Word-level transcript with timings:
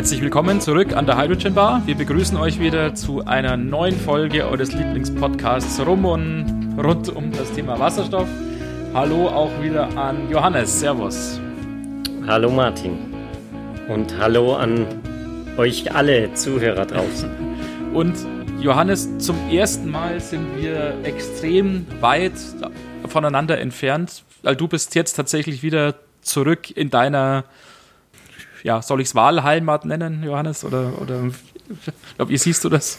Herzlich 0.00 0.22
willkommen 0.22 0.62
zurück 0.62 0.96
an 0.96 1.04
der 1.04 1.18
Hydrogen 1.18 1.52
Bar. 1.52 1.82
Wir 1.84 1.94
begrüßen 1.94 2.34
euch 2.38 2.58
wieder 2.58 2.94
zu 2.94 3.26
einer 3.26 3.58
neuen 3.58 3.94
Folge 4.00 4.48
eures 4.48 4.72
Lieblingspodcasts 4.72 5.78
rum 5.84 6.06
und 6.06 6.74
rund 6.82 7.10
um 7.10 7.30
das 7.32 7.52
Thema 7.52 7.78
Wasserstoff. 7.78 8.26
Hallo 8.94 9.28
auch 9.28 9.50
wieder 9.60 9.94
an 9.98 10.30
Johannes. 10.30 10.80
Servus. 10.80 11.38
Hallo 12.26 12.50
Martin. 12.50 13.12
Und 13.88 14.16
hallo 14.16 14.54
an 14.54 14.86
euch 15.58 15.94
alle 15.94 16.32
Zuhörer 16.32 16.86
draußen. 16.86 17.30
Und 17.92 18.16
Johannes, 18.58 19.18
zum 19.18 19.36
ersten 19.50 19.90
Mal 19.90 20.18
sind 20.18 20.56
wir 20.56 20.94
extrem 21.02 21.86
weit 22.00 22.32
voneinander 23.06 23.58
entfernt, 23.58 24.24
weil 24.40 24.56
du 24.56 24.66
bist 24.66 24.94
jetzt 24.94 25.12
tatsächlich 25.12 25.62
wieder 25.62 25.94
zurück 26.22 26.74
in 26.74 26.88
deiner 26.88 27.44
ja, 28.62 28.82
soll 28.82 29.00
ich 29.00 29.08
es 29.08 29.14
Wahlheimat 29.14 29.84
nennen, 29.84 30.22
Johannes? 30.22 30.64
Oder, 30.64 31.00
oder 31.00 31.30
wie 32.26 32.36
siehst 32.36 32.64
du 32.64 32.68
das? 32.68 32.98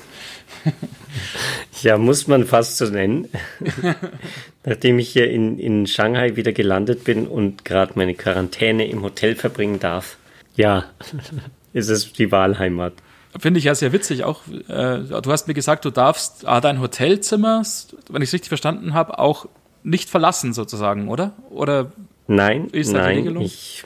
Ja, 1.82 1.98
muss 1.98 2.28
man 2.28 2.46
fast 2.46 2.78
so 2.78 2.86
nennen. 2.86 3.28
Nachdem 4.64 5.00
ich 5.00 5.10
hier 5.10 5.30
in, 5.30 5.58
in 5.58 5.88
Shanghai 5.88 6.36
wieder 6.36 6.52
gelandet 6.52 7.04
bin 7.04 7.28
und 7.28 7.66
gerade 7.66 7.94
meine 7.96 8.14
Quarantäne 8.14 8.88
im 8.88 9.02
Hotel 9.02 9.36
verbringen 9.36 9.80
darf, 9.80 10.18
ja, 10.56 10.86
ist 11.74 11.90
es 11.90 12.14
die 12.14 12.32
Wahlheimat. 12.32 12.94
Finde 13.40 13.60
ich 13.60 13.64
ja 13.64 13.76
sehr 13.76 13.94
witzig. 13.94 14.24
Auch 14.26 14.42
äh, 14.48 15.00
du 15.00 15.32
hast 15.32 15.48
mir 15.48 15.54
gesagt, 15.54 15.86
du 15.86 15.90
darfst 15.90 16.46
ah, 16.46 16.60
dein 16.60 16.82
Hotelzimmer, 16.82 17.64
wenn 18.10 18.22
ich 18.22 18.30
es 18.30 18.34
richtig 18.34 18.50
verstanden 18.50 18.94
habe, 18.94 19.20
auch 19.20 19.48
nicht 19.84 20.10
verlassen 20.10 20.54
sozusagen, 20.54 21.08
oder? 21.08 21.34
Oder 21.50 21.92
nein, 22.28 22.68
nein, 22.74 23.40
ich 23.42 23.84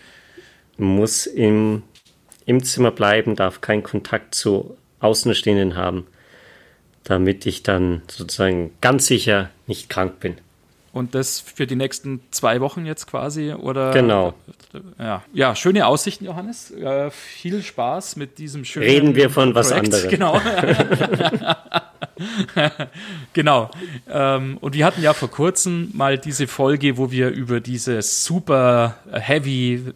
muss 0.78 1.26
im, 1.26 1.84
im 2.46 2.64
Zimmer 2.64 2.92
bleiben, 2.92 3.36
darf 3.36 3.62
keinen 3.62 3.84
Kontakt 3.84 4.36
zu 4.36 4.78
Außenstehenden 5.00 5.76
haben, 5.76 6.08
damit 7.04 7.46
ich 7.46 7.64
dann 7.64 8.02
sozusagen 8.08 8.72
ganz 8.82 9.08
sicher 9.08 9.50
nicht 9.68 9.90
krank 9.90 10.20
bin. 10.20 10.38
Und 10.92 11.14
das 11.14 11.42
für 11.42 11.68
die 11.68 11.76
nächsten 11.76 12.22
zwei 12.32 12.62
Wochen 12.62 12.86
jetzt 12.86 13.06
quasi, 13.08 13.52
oder? 13.52 13.92
Genau. 13.92 14.34
Ja, 14.98 15.24
ja 15.34 15.54
schöne 15.54 15.88
Aussichten, 15.88 16.24
Johannes. 16.24 16.72
Äh, 16.72 17.12
viel 17.12 17.62
Spaß 17.62 18.16
mit 18.16 18.38
diesem 18.38 18.64
schönen. 18.64 18.86
Reden 18.86 19.16
wir 19.16 19.30
von 19.30 19.52
Projekt. 19.52 19.56
was 19.56 19.72
anderem. 19.74 20.10
Genau. 20.10 20.42
genau. 23.34 23.70
Ähm, 24.10 24.58
und 24.62 24.74
wir 24.74 24.86
hatten 24.86 25.02
ja 25.02 25.14
vor 25.14 25.30
kurzem 25.30 25.90
mal 25.94 26.18
diese 26.18 26.48
Folge, 26.48 26.98
wo 26.98 27.12
wir 27.12 27.30
über 27.30 27.60
diese 27.60 28.02
super 28.02 28.96
heavy 29.12 29.94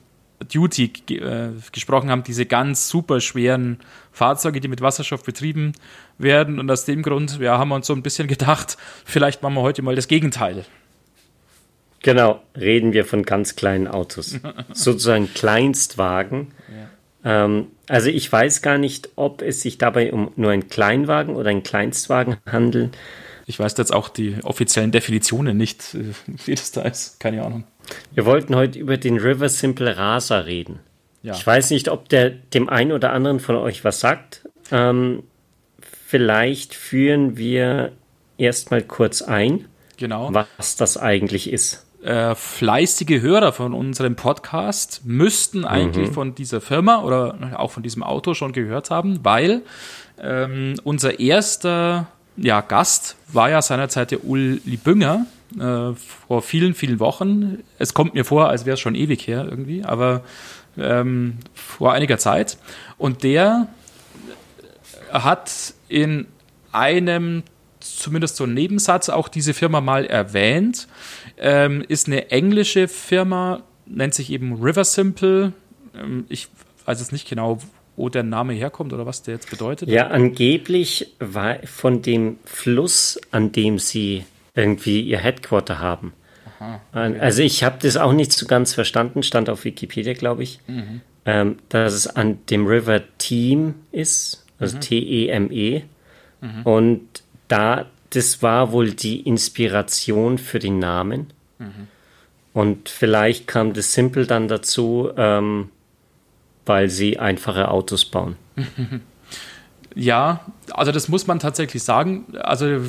Duty 0.53 0.91
äh, 1.11 1.49
gesprochen 1.71 2.09
haben, 2.09 2.23
diese 2.23 2.45
ganz 2.45 2.89
super 2.89 3.21
schweren 3.21 3.79
Fahrzeuge, 4.11 4.59
die 4.59 4.67
mit 4.67 4.81
Wasserstoff 4.81 5.23
betrieben 5.23 5.73
werden. 6.17 6.59
Und 6.59 6.69
aus 6.69 6.85
dem 6.85 7.01
Grund 7.01 7.39
ja, 7.39 7.57
haben 7.57 7.69
wir 7.69 7.75
uns 7.75 7.87
so 7.87 7.93
ein 7.93 8.03
bisschen 8.03 8.27
gedacht, 8.27 8.77
vielleicht 9.05 9.41
machen 9.41 9.55
wir 9.55 9.61
heute 9.61 9.81
mal 9.81 9.95
das 9.95 10.07
Gegenteil. 10.07 10.65
Genau, 12.01 12.41
reden 12.57 12.93
wir 12.93 13.05
von 13.05 13.23
ganz 13.23 13.55
kleinen 13.55 13.87
Autos. 13.87 14.39
Sozusagen 14.73 15.33
Kleinstwagen. 15.33 16.47
Ja. 17.23 17.45
Ähm, 17.45 17.67
also 17.87 18.09
ich 18.09 18.31
weiß 18.31 18.61
gar 18.61 18.77
nicht, 18.77 19.09
ob 19.15 19.41
es 19.41 19.61
sich 19.61 19.77
dabei 19.77 20.13
um 20.13 20.31
nur 20.35 20.51
einen 20.51 20.69
Kleinwagen 20.69 21.35
oder 21.35 21.49
einen 21.49 21.63
Kleinstwagen 21.63 22.37
handelt. 22.49 22.97
Ich 23.49 23.59
weiß 23.59 23.75
jetzt 23.77 23.91
auch 23.91 24.09
die 24.09 24.37
offiziellen 24.43 24.91
Definitionen 24.91 25.57
nicht, 25.57 25.95
äh, 25.95 26.13
wie 26.45 26.53
das 26.53 26.71
da 26.71 26.83
ist. 26.83 27.19
Keine 27.19 27.43
Ahnung. 27.43 27.63
Wir 28.13 28.27
wollten 28.27 28.55
heute 28.55 28.77
über 28.77 28.97
den 28.97 29.17
River 29.17 29.49
Simple 29.49 29.97
Raser 29.97 30.45
reden. 30.45 30.77
Ja. 31.23 31.33
Ich 31.33 31.45
weiß 31.45 31.71
nicht, 31.71 31.89
ob 31.89 32.07
der 32.09 32.29
dem 32.29 32.69
einen 32.69 32.91
oder 32.91 33.11
anderen 33.11 33.39
von 33.39 33.55
euch 33.55 33.83
was 33.83 33.99
sagt. 33.99 34.47
Ähm, 34.71 35.23
vielleicht 35.81 36.75
führen 36.75 37.37
wir 37.37 37.91
erstmal 38.37 38.83
kurz 38.83 39.23
ein, 39.23 39.65
genau. 39.97 40.31
was 40.31 40.75
das 40.75 40.97
eigentlich 40.97 41.51
ist. 41.51 41.87
Äh, 42.03 42.35
fleißige 42.35 43.19
Hörer 43.19 43.51
von 43.51 43.73
unserem 43.73 44.15
Podcast 44.15 45.01
müssten 45.05 45.65
eigentlich 45.65 46.09
mhm. 46.09 46.13
von 46.13 46.35
dieser 46.35 46.61
Firma 46.61 47.01
oder 47.01 47.55
auch 47.59 47.71
von 47.71 47.81
diesem 47.81 48.03
Auto 48.03 48.35
schon 48.35 48.53
gehört 48.53 48.91
haben, 48.91 49.25
weil 49.25 49.63
ähm, 50.21 50.75
unser 50.83 51.19
erster 51.19 52.07
ja, 52.41 52.61
Gast 52.61 53.15
war 53.31 53.49
ja 53.49 53.61
seinerzeit 53.61 54.11
der 54.11 54.23
Uli 54.23 54.77
Bünger, 54.83 55.25
äh, 55.59 55.93
vor 55.93 56.41
vielen, 56.41 56.73
vielen 56.73 56.99
Wochen. 56.99 57.59
Es 57.77 57.93
kommt 57.93 58.13
mir 58.13 58.25
vor, 58.25 58.49
als 58.49 58.65
wäre 58.65 58.75
es 58.75 58.79
schon 58.79 58.95
ewig 58.95 59.27
her 59.27 59.45
irgendwie, 59.49 59.83
aber 59.83 60.21
ähm, 60.77 61.37
vor 61.53 61.93
einiger 61.93 62.17
Zeit. 62.17 62.57
Und 62.97 63.23
der 63.23 63.67
hat 65.11 65.73
in 65.87 66.27
einem, 66.71 67.43
zumindest 67.79 68.35
so 68.35 68.43
einem 68.43 68.53
Nebensatz, 68.53 69.09
auch 69.09 69.27
diese 69.27 69.53
Firma 69.53 69.81
mal 69.81 70.05
erwähnt. 70.05 70.87
Ähm, 71.37 71.83
ist 71.87 72.07
eine 72.07 72.31
englische 72.31 72.87
Firma, 72.87 73.63
nennt 73.85 74.13
sich 74.13 74.31
eben 74.31 74.61
River 74.61 74.83
Simple. 74.83 75.53
Ähm, 75.95 76.25
ich 76.29 76.47
weiß 76.85 77.01
es 77.01 77.11
nicht 77.11 77.27
genau, 77.27 77.59
wo 77.99 78.07
der 78.07 78.23
Name 78.23 78.53
herkommt 78.53 78.93
oder 78.93 79.05
was 79.05 79.23
der 79.23 79.35
jetzt 79.35 79.49
bedeutet. 79.49 79.89
Ja, 79.89 80.07
angeblich 80.07 81.13
war 81.19 81.57
von 81.65 82.01
dem 82.01 82.37
Fluss, 82.45 83.19
an 83.29 83.51
dem 83.51 83.77
sie 83.77 84.23
irgendwie 84.55 85.01
ihr 85.01 85.19
Headquarter 85.19 85.79
haben. 85.79 86.13
Aha, 86.59 86.81
okay. 86.91 87.19
Also 87.19 87.43
ich 87.43 87.63
habe 87.63 87.77
das 87.81 87.97
auch 87.97 88.13
nicht 88.13 88.31
so 88.31 88.47
ganz 88.47 88.73
verstanden, 88.73 89.21
stand 89.21 89.49
auf 89.49 89.65
Wikipedia, 89.65 90.13
glaube 90.13 90.43
ich, 90.43 90.61
mhm. 90.67 91.01
ähm, 91.25 91.57
dass 91.67 91.93
es 91.93 92.07
an 92.07 92.39
dem 92.49 92.67
River 92.67 93.01
Team 93.17 93.75
ist, 93.91 94.45
also 94.59 94.77
mhm. 94.77 94.81
T-E-M-E. 94.81 95.77
-E. 95.77 95.83
Mhm. 96.41 96.61
Und 96.63 97.23
da, 97.49 97.85
das 98.11 98.41
war 98.41 98.71
wohl 98.71 98.91
die 98.91 99.19
Inspiration 99.19 100.37
für 100.37 100.59
den 100.59 100.79
Namen. 100.79 101.33
Mhm. 101.57 101.87
Und 102.53 102.87
vielleicht 102.87 103.45
kam 103.45 103.73
das 103.73 103.93
Simple 103.93 104.25
dann 104.25 104.47
dazu, 104.47 105.09
ähm, 105.17 105.69
weil 106.69 106.87
sie 106.87 107.17
einfache 107.17 107.67
Autos 107.69 108.05
bauen. 108.05 108.37
Ja, 109.95 110.41
also 110.71 110.91
das 110.91 111.09
muss 111.09 111.25
man 111.25 111.39
tatsächlich 111.39 111.81
sagen. 111.81 112.25
Also 112.39 112.79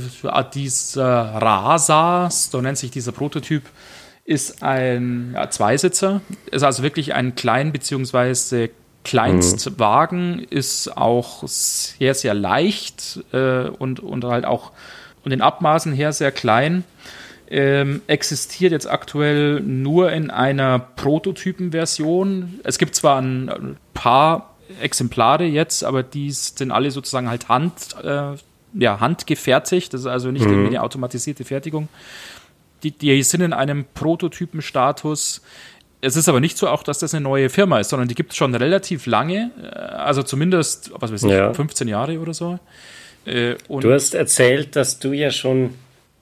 dieser 0.52 1.06
Rasa, 1.06 2.28
so 2.30 2.60
nennt 2.60 2.76
sich 2.76 2.90
dieser 2.90 3.10
Prototyp, 3.10 3.62
ist 4.26 4.62
ein 4.62 5.32
ja, 5.34 5.48
Zweisitzer, 5.48 6.20
ist 6.50 6.62
also 6.62 6.82
wirklich 6.82 7.14
ein 7.14 7.34
klein 7.34 7.72
bzw. 7.72 8.68
Kleinstwagen, 9.02 10.36
mhm. 10.36 10.46
ist 10.50 10.94
auch 10.94 11.42
sehr, 11.46 12.14
sehr 12.14 12.34
leicht 12.34 13.20
äh, 13.32 13.68
und, 13.68 14.00
und 14.00 14.24
halt 14.24 14.44
auch 14.44 14.72
von 15.22 15.30
den 15.30 15.40
Abmaßen 15.40 15.94
her 15.94 16.12
sehr 16.12 16.32
klein. 16.32 16.84
Ähm, 17.52 18.02
existiert 18.06 18.70
jetzt 18.70 18.88
aktuell 18.88 19.60
nur 19.60 20.12
in 20.12 20.30
einer 20.30 20.78
Prototypenversion. 20.78 22.60
Es 22.62 22.78
gibt 22.78 22.94
zwar 22.94 23.20
ein 23.20 23.76
paar 23.92 24.54
Exemplare 24.80 25.44
jetzt, 25.44 25.82
aber 25.82 26.04
die 26.04 26.30
sind 26.30 26.70
alle 26.70 26.92
sozusagen 26.92 27.28
halt 27.28 27.48
hand, 27.48 27.96
äh, 28.04 28.34
ja, 28.74 29.00
handgefertigt. 29.00 29.92
Das 29.92 30.02
ist 30.02 30.06
also 30.06 30.30
nicht 30.30 30.44
mhm. 30.44 30.52
irgendwie 30.52 30.68
eine 30.68 30.82
automatisierte 30.82 31.44
Fertigung. 31.44 31.88
Die, 32.84 32.92
die 32.92 33.22
sind 33.24 33.40
in 33.40 33.52
einem 33.52 33.84
Prototypenstatus. 33.94 35.42
Es 36.00 36.16
ist 36.16 36.28
aber 36.28 36.38
nicht 36.38 36.56
so 36.56 36.68
auch, 36.68 36.84
dass 36.84 37.00
das 37.00 37.14
eine 37.14 37.24
neue 37.24 37.50
Firma 37.50 37.80
ist, 37.80 37.90
sondern 37.90 38.08
die 38.08 38.14
gibt 38.14 38.30
es 38.30 38.36
schon 38.36 38.54
relativ 38.54 39.06
lange, 39.06 39.50
äh, 39.62 39.76
also 39.76 40.22
zumindest, 40.22 40.92
was 40.94 41.12
weiß 41.12 41.24
ich, 41.24 41.30
ja. 41.30 41.52
15 41.52 41.88
Jahre 41.88 42.20
oder 42.20 42.32
so. 42.32 42.60
Äh, 43.26 43.56
du 43.68 43.92
hast 43.92 44.14
erzählt, 44.14 44.76
dass 44.76 44.98
du 44.98 45.12
ja 45.12 45.30
schon 45.30 45.74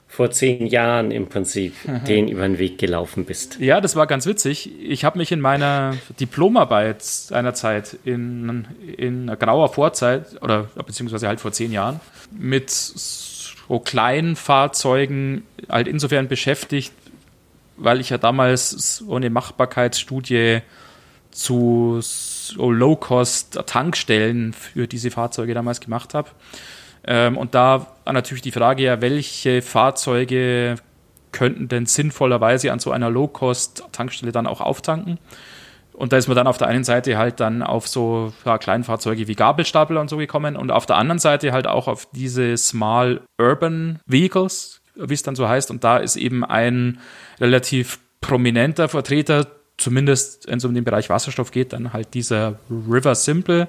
vor 0.08 0.30
zehn 0.30 0.66
Jahren 0.66 1.10
im 1.10 1.28
Prinzip 1.28 1.74
mhm. 1.86 2.04
den 2.04 2.28
über 2.28 2.42
den 2.42 2.58
Weg 2.58 2.78
gelaufen 2.78 3.26
bist. 3.26 3.60
Ja, 3.60 3.80
das 3.80 3.94
war 3.94 4.06
ganz 4.06 4.24
witzig. 4.26 4.70
Ich 4.80 5.04
habe 5.04 5.18
mich 5.18 5.30
in 5.30 5.40
meiner 5.40 5.94
Diplomarbeit 6.18 7.02
seinerzeit 7.02 7.98
in, 8.04 8.66
in 8.96 9.26
grauer 9.38 9.68
Vorzeit 9.68 10.42
oder 10.42 10.70
beziehungsweise 10.86 11.28
halt 11.28 11.40
vor 11.40 11.52
zehn 11.52 11.72
Jahren 11.72 12.00
mit 12.36 12.70
so 12.70 13.78
kleinen 13.80 14.34
Fahrzeugen 14.34 15.42
halt 15.68 15.86
insofern 15.86 16.26
beschäftigt, 16.26 16.92
weil 17.76 18.00
ich 18.00 18.08
ja 18.08 18.18
damals 18.18 18.70
so 18.70 19.14
eine 19.14 19.28
Machbarkeitsstudie 19.28 20.62
zu 21.30 21.98
so 22.00 22.70
Low-Cost-Tankstellen 22.70 24.54
für 24.54 24.88
diese 24.88 25.10
Fahrzeuge 25.10 25.52
damals 25.52 25.80
gemacht 25.80 26.14
habe. 26.14 26.30
Ähm, 27.10 27.38
und 27.38 27.54
da 27.54 27.86
natürlich 28.04 28.42
die 28.42 28.52
Frage 28.52 28.82
ja, 28.82 29.00
welche 29.00 29.62
Fahrzeuge 29.62 30.76
könnten 31.32 31.68
denn 31.68 31.86
sinnvollerweise 31.86 32.70
an 32.70 32.80
so 32.80 32.90
einer 32.90 33.08
Low-Cost-Tankstelle 33.08 34.30
dann 34.30 34.46
auch 34.46 34.60
auftanken? 34.60 35.18
Und 35.94 36.12
da 36.12 36.18
ist 36.18 36.28
man 36.28 36.36
dann 36.36 36.46
auf 36.46 36.58
der 36.58 36.68
einen 36.68 36.84
Seite 36.84 37.16
halt 37.16 37.40
dann 37.40 37.62
auf 37.62 37.88
so 37.88 38.32
ja, 38.44 38.58
Kleinfahrzeuge 38.58 39.26
wie 39.26 39.34
Gabelstapler 39.34 40.00
und 40.02 40.10
so 40.10 40.18
gekommen 40.18 40.54
und 40.54 40.70
auf 40.70 40.84
der 40.84 40.96
anderen 40.96 41.18
Seite 41.18 41.52
halt 41.52 41.66
auch 41.66 41.88
auf 41.88 42.06
diese 42.12 42.56
Small 42.58 43.22
Urban 43.38 44.00
Vehicles, 44.06 44.82
wie 44.94 45.14
es 45.14 45.22
dann 45.22 45.34
so 45.34 45.48
heißt. 45.48 45.70
Und 45.70 45.84
da 45.84 45.96
ist 45.96 46.16
eben 46.16 46.44
ein 46.44 47.00
relativ 47.40 48.00
prominenter 48.20 48.88
Vertreter 48.88 49.46
zumindest 49.78 50.48
wenn 50.48 50.58
es 50.58 50.64
um 50.64 50.74
den 50.74 50.84
Bereich 50.84 51.08
Wasserstoff 51.08 51.52
geht, 51.52 51.72
dann 51.72 51.92
halt 51.92 52.12
dieser 52.14 52.58
River 52.68 53.14
Simple. 53.14 53.68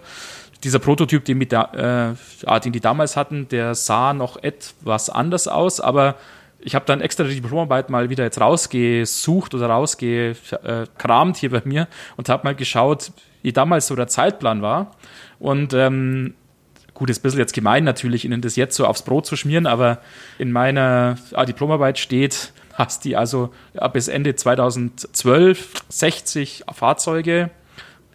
Dieser 0.64 0.80
Prototyp, 0.80 1.26
den, 1.26 1.38
mit 1.38 1.52
der, 1.52 2.16
äh, 2.46 2.60
den 2.60 2.74
die 2.74 2.80
damals 2.80 3.16
hatten, 3.16 3.48
der 3.48 3.76
sah 3.76 4.14
noch 4.14 4.42
etwas 4.44 5.10
anders 5.10 5.48
aus, 5.48 5.80
aber 5.80 6.16
ich 6.62 6.76
habe 6.76 6.86
dann 6.86 7.02
extra 7.02 7.24
die 7.24 7.36
Diplomarbeit 7.36 7.90
mal 7.90 8.10
wieder 8.10 8.26
jetzt 8.26 8.42
rausgesucht 8.42 9.54
oder 9.54 9.68
rausgekramt 9.68 11.38
hier 11.38 11.52
bei 11.52 11.62
mir 11.64 11.88
und 12.18 12.28
habe 12.28 12.44
mal 12.44 12.56
geschaut, 12.56 13.12
wie 13.42 13.54
damals 13.54 13.88
so 13.88 13.96
der 13.96 14.08
Zeitplan 14.08 14.62
war. 14.62 14.92
Und 15.40 15.74
ähm, 15.74 16.34
gut, 16.94 17.10
ist 17.10 17.20
ein 17.20 17.24
bisschen 17.24 17.40
jetzt 17.40 17.54
gemein 17.54 17.86
natürlich, 17.86 18.26
Ihnen 18.26 18.42
das 18.42 18.58
jetzt 18.58 18.76
so 18.76 18.86
aufs 18.86 19.04
Brot 19.04 19.26
zu 19.26 19.38
schmieren, 19.38 19.66
aber 19.66 20.00
in 20.38 20.52
meiner 20.52 21.16
ah, 21.34 21.46
Diplomarbeit 21.46 21.98
steht, 21.98 22.52
dass 22.78 23.00
die 23.00 23.16
also 23.16 23.52
bis 23.94 24.08
Ende 24.08 24.36
2012 24.36 25.74
60 25.90 26.64
Fahrzeuge 26.74 27.50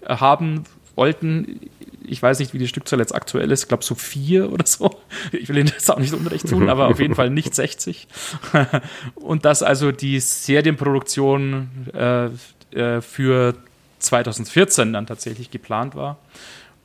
haben 0.06 0.64
wollten. 0.96 1.60
Ich 2.06 2.22
weiß 2.22 2.38
nicht, 2.38 2.54
wie 2.54 2.58
die 2.58 2.68
Stückzahl 2.68 2.98
jetzt 2.98 3.14
aktuell 3.14 3.50
ist. 3.50 3.62
Ich 3.62 3.68
glaube, 3.68 3.84
so 3.84 3.94
vier 3.94 4.52
oder 4.52 4.66
so. 4.66 4.90
Ich 5.32 5.48
will 5.48 5.58
Ihnen 5.58 5.72
das 5.74 5.88
auch 5.90 5.98
nicht 5.98 6.12
unrecht 6.12 6.48
tun, 6.48 6.68
aber 6.68 6.88
auf 6.88 7.00
jeden 7.00 7.14
Fall 7.14 7.30
nicht 7.30 7.54
60. 7.54 8.08
Und 9.14 9.44
dass 9.44 9.62
also 9.62 9.92
die 9.92 10.20
Serienproduktion 10.20 11.68
äh, 11.94 12.26
äh, 12.76 13.00
für 13.00 13.54
2014 14.00 14.92
dann 14.92 15.06
tatsächlich 15.06 15.50
geplant 15.50 15.94
war. 15.94 16.18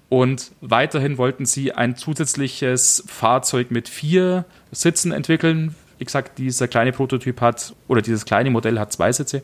Und 0.10 0.52
weiterhin 0.62 1.18
wollten 1.18 1.46
sie 1.46 1.72
ein 1.72 1.96
zusätzliches 1.96 3.04
Fahrzeug 3.08 3.70
mit 3.70 3.88
vier 3.88 4.46
Sitzen 4.72 5.12
entwickeln. 5.12 5.76
Wie 6.00 6.06
gesagt, 6.06 6.38
dieser 6.38 6.68
kleine 6.68 6.92
Prototyp 6.92 7.42
hat, 7.42 7.76
oder 7.88 8.02
dieses 8.02 8.26
kleine 8.26 8.50
Modell 8.50 8.80
hat 8.80 8.92
zwei 8.92 9.12
Sitze. 9.12 9.44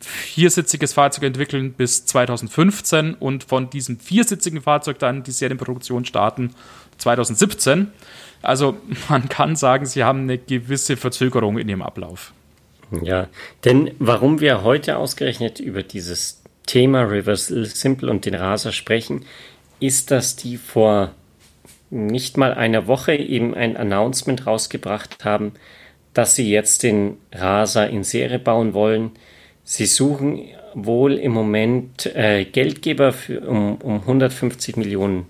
Viersitziges 0.00 0.92
Fahrzeug 0.92 1.24
entwickeln 1.24 1.72
bis 1.72 2.06
2015 2.06 3.14
und 3.14 3.44
von 3.44 3.68
diesem 3.68 3.98
viersitzigen 3.98 4.62
Fahrzeug 4.62 5.00
dann 5.00 5.24
die 5.24 5.32
Serienproduktion 5.32 6.04
starten 6.04 6.54
2017. 6.98 7.88
Also 8.42 8.78
man 9.08 9.28
kann 9.28 9.56
sagen, 9.56 9.86
sie 9.86 10.04
haben 10.04 10.22
eine 10.22 10.38
gewisse 10.38 10.96
Verzögerung 10.96 11.58
in 11.58 11.68
ihrem 11.68 11.82
Ablauf. 11.82 12.32
Ja, 13.02 13.28
denn 13.64 13.90
warum 13.98 14.40
wir 14.40 14.62
heute 14.62 14.96
ausgerechnet 14.96 15.60
über 15.60 15.82
dieses 15.82 16.42
Thema 16.66 17.02
Reverse 17.02 17.66
Simple 17.66 18.10
und 18.10 18.24
den 18.24 18.34
Raser 18.34 18.72
sprechen, 18.72 19.24
ist, 19.80 20.10
dass 20.10 20.36
die 20.36 20.56
vor 20.56 21.10
nicht 21.90 22.36
mal 22.36 22.54
einer 22.54 22.86
Woche 22.86 23.14
eben 23.14 23.54
ein 23.54 23.76
Announcement 23.76 24.46
rausgebracht 24.46 25.24
haben, 25.24 25.52
dass 26.18 26.34
sie 26.34 26.50
jetzt 26.50 26.82
den 26.82 27.16
Raser 27.30 27.88
in 27.88 28.02
Serie 28.02 28.40
bauen 28.40 28.74
wollen. 28.74 29.12
Sie 29.62 29.86
suchen 29.86 30.46
wohl 30.74 31.12
im 31.12 31.30
Moment 31.30 32.06
äh, 32.06 32.44
Geldgeber 32.44 33.12
für, 33.12 33.38
um, 33.42 33.76
um 33.76 34.00
150 34.00 34.76
Millionen 34.76 35.26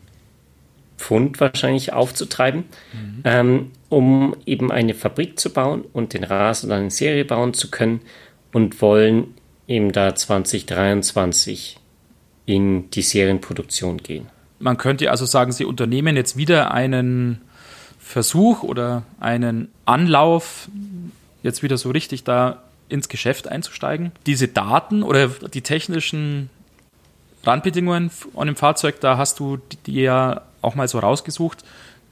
Pfund 0.96 1.40
wahrscheinlich 1.40 1.92
aufzutreiben, 1.92 2.64
mhm. 2.94 3.22
ähm, 3.24 3.70
um 3.90 4.34
eben 4.46 4.72
eine 4.72 4.94
Fabrik 4.94 5.38
zu 5.38 5.52
bauen 5.52 5.84
und 5.92 6.14
den 6.14 6.24
Raser 6.24 6.68
dann 6.68 6.84
in 6.84 6.90
Serie 6.90 7.26
bauen 7.26 7.52
zu 7.52 7.70
können 7.70 8.00
und 8.54 8.80
wollen 8.80 9.34
eben 9.66 9.92
da 9.92 10.14
2023 10.14 11.76
in 12.46 12.88
die 12.92 13.02
Serienproduktion 13.02 13.98
gehen. 13.98 14.28
Man 14.58 14.78
könnte 14.78 15.10
also 15.10 15.26
sagen, 15.26 15.52
Sie 15.52 15.66
unternehmen 15.66 16.16
jetzt 16.16 16.38
wieder 16.38 16.72
einen 16.72 17.42
Versuch 18.08 18.62
oder 18.62 19.02
einen 19.20 19.68
Anlauf, 19.84 20.68
jetzt 21.42 21.62
wieder 21.62 21.76
so 21.76 21.90
richtig 21.90 22.24
da 22.24 22.62
ins 22.88 23.10
Geschäft 23.10 23.48
einzusteigen. 23.48 24.12
Diese 24.24 24.48
Daten 24.48 25.02
oder 25.02 25.28
die 25.28 25.60
technischen 25.60 26.48
Randbedingungen 27.44 28.10
an 28.34 28.46
dem 28.46 28.56
Fahrzeug, 28.56 29.00
da 29.00 29.18
hast 29.18 29.38
du 29.40 29.58
die 29.84 30.00
ja 30.00 30.40
auch 30.62 30.74
mal 30.74 30.88
so 30.88 30.98
rausgesucht. 30.98 31.64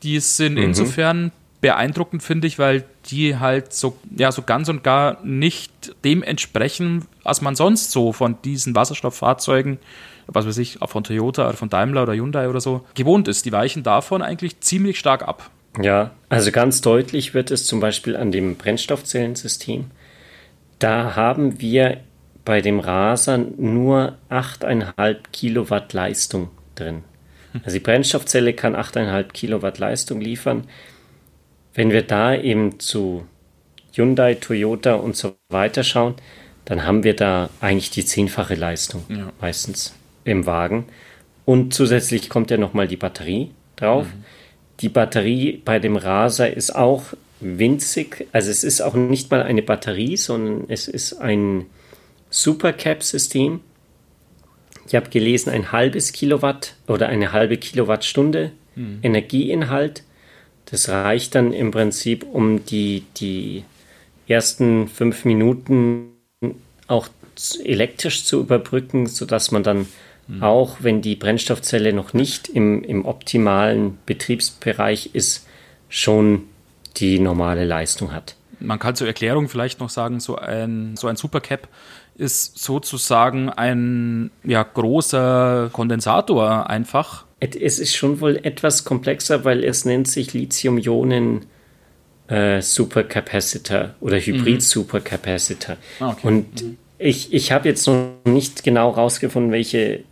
Die 0.02 0.20
sind 0.20 0.54
mhm. 0.54 0.64
insofern 0.64 1.32
beeindruckend, 1.62 2.22
finde 2.22 2.46
ich, 2.46 2.58
weil 2.58 2.84
die 3.06 3.38
halt 3.38 3.72
so, 3.72 3.96
ja, 4.14 4.30
so 4.32 4.42
ganz 4.42 4.68
und 4.68 4.84
gar 4.84 5.24
nicht 5.24 5.94
dem 6.04 6.22
entsprechen, 6.22 7.06
was 7.22 7.40
man 7.40 7.56
sonst 7.56 7.90
so 7.90 8.12
von 8.12 8.36
diesen 8.42 8.74
Wasserstofffahrzeugen 8.74 9.78
was 10.28 10.46
weiß 10.46 10.58
ich, 10.58 10.78
von 10.84 11.04
Toyota 11.04 11.48
oder 11.48 11.56
von 11.56 11.68
Daimler 11.68 12.02
oder 12.02 12.14
Hyundai 12.14 12.48
oder 12.48 12.60
so 12.60 12.84
gewohnt 12.94 13.28
ist. 13.28 13.44
Die 13.46 13.52
weichen 13.52 13.82
davon 13.82 14.22
eigentlich 14.22 14.60
ziemlich 14.60 14.98
stark 14.98 15.22
ab. 15.22 15.50
Ja, 15.80 16.12
also 16.28 16.52
ganz 16.52 16.80
deutlich 16.80 17.34
wird 17.34 17.50
es 17.50 17.66
zum 17.66 17.80
Beispiel 17.80 18.16
an 18.16 18.32
dem 18.32 18.56
Brennstoffzellensystem. 18.56 19.90
Da 20.78 21.16
haben 21.16 21.60
wir 21.60 21.98
bei 22.44 22.60
dem 22.60 22.80
Raser 22.80 23.38
nur 23.38 24.16
8,5 24.30 25.16
Kilowatt 25.32 25.92
Leistung 25.92 26.48
drin. 26.74 27.02
Also 27.64 27.78
die 27.78 27.82
Brennstoffzelle 27.82 28.52
kann 28.52 28.76
8,5 28.76 29.32
Kilowatt 29.32 29.78
Leistung 29.78 30.20
liefern. 30.20 30.64
Wenn 31.74 31.90
wir 31.90 32.02
da 32.02 32.34
eben 32.34 32.78
zu 32.78 33.26
Hyundai, 33.92 34.34
Toyota 34.34 34.94
und 34.94 35.16
so 35.16 35.36
weiter 35.48 35.82
schauen, 35.82 36.14
dann 36.64 36.84
haben 36.84 37.02
wir 37.02 37.16
da 37.16 37.48
eigentlich 37.60 37.90
die 37.90 38.04
zehnfache 38.04 38.54
Leistung 38.54 39.04
ja. 39.08 39.32
meistens 39.40 39.94
im 40.24 40.46
Wagen. 40.46 40.86
Und 41.44 41.72
zusätzlich 41.72 42.28
kommt 42.28 42.50
ja 42.50 42.56
nochmal 42.58 42.88
die 42.88 42.96
Batterie 42.96 43.52
drauf. 43.76 44.06
Mhm. 44.06 44.24
Die 44.80 44.88
Batterie 44.88 45.62
bei 45.64 45.78
dem 45.78 45.96
Raser 45.96 46.54
ist 46.54 46.74
auch 46.74 47.14
winzig. 47.40 48.26
Also 48.32 48.50
es 48.50 48.64
ist 48.64 48.80
auch 48.80 48.94
nicht 48.94 49.30
mal 49.30 49.42
eine 49.42 49.62
Batterie, 49.62 50.16
sondern 50.16 50.64
es 50.68 50.88
ist 50.88 51.14
ein 51.14 51.66
Supercap-System. 52.30 53.60
Ich 54.86 54.94
habe 54.94 55.10
gelesen, 55.10 55.50
ein 55.50 55.72
halbes 55.72 56.12
Kilowatt 56.12 56.74
oder 56.86 57.08
eine 57.08 57.32
halbe 57.32 57.56
Kilowattstunde 57.56 58.52
mhm. 58.74 58.98
Energieinhalt. 59.02 60.02
Das 60.66 60.88
reicht 60.88 61.34
dann 61.34 61.52
im 61.52 61.70
Prinzip, 61.70 62.24
um 62.24 62.64
die, 62.66 63.04
die 63.16 63.64
ersten 64.28 64.88
fünf 64.88 65.24
Minuten 65.24 66.08
auch 66.86 67.08
elektrisch 67.62 68.24
zu 68.24 68.40
überbrücken, 68.40 69.06
sodass 69.06 69.50
man 69.50 69.62
dann 69.62 69.86
Mhm. 70.28 70.42
Auch 70.42 70.78
wenn 70.80 71.02
die 71.02 71.16
Brennstoffzelle 71.16 71.92
noch 71.92 72.12
nicht 72.12 72.48
im, 72.48 72.82
im 72.82 73.04
optimalen 73.04 73.98
Betriebsbereich 74.06 75.10
ist, 75.12 75.46
schon 75.88 76.44
die 76.96 77.18
normale 77.18 77.64
Leistung 77.64 78.12
hat. 78.12 78.36
Man 78.58 78.78
kann 78.78 78.96
zur 78.96 79.06
Erklärung 79.06 79.48
vielleicht 79.48 79.80
noch 79.80 79.90
sagen, 79.90 80.18
so 80.20 80.36
ein, 80.36 80.96
so 80.96 81.08
ein 81.08 81.16
Supercap 81.16 81.68
ist 82.16 82.58
sozusagen 82.58 83.50
ein 83.50 84.30
ja, 84.42 84.62
großer 84.62 85.70
Kondensator 85.72 86.68
einfach. 86.68 87.26
Es 87.38 87.78
ist 87.78 87.94
schon 87.94 88.20
wohl 88.20 88.40
etwas 88.42 88.84
komplexer, 88.84 89.44
weil 89.44 89.62
es 89.62 89.84
nennt 89.84 90.08
sich 90.08 90.32
Lithium-Ionen 90.32 91.44
äh, 92.28 92.62
Supercapacitor 92.62 93.94
oder 94.00 94.18
Hybrid-Supercapacitor. 94.18 95.76
Mhm. 96.00 96.06
Okay. 96.06 96.26
Und 96.26 96.62
mhm. 96.62 96.78
ich, 96.98 97.32
ich 97.34 97.52
habe 97.52 97.68
jetzt 97.68 97.86
noch 97.86 98.14
nicht 98.24 98.64
genau 98.64 98.90
rausgefunden, 98.90 99.52
welche 99.52 100.04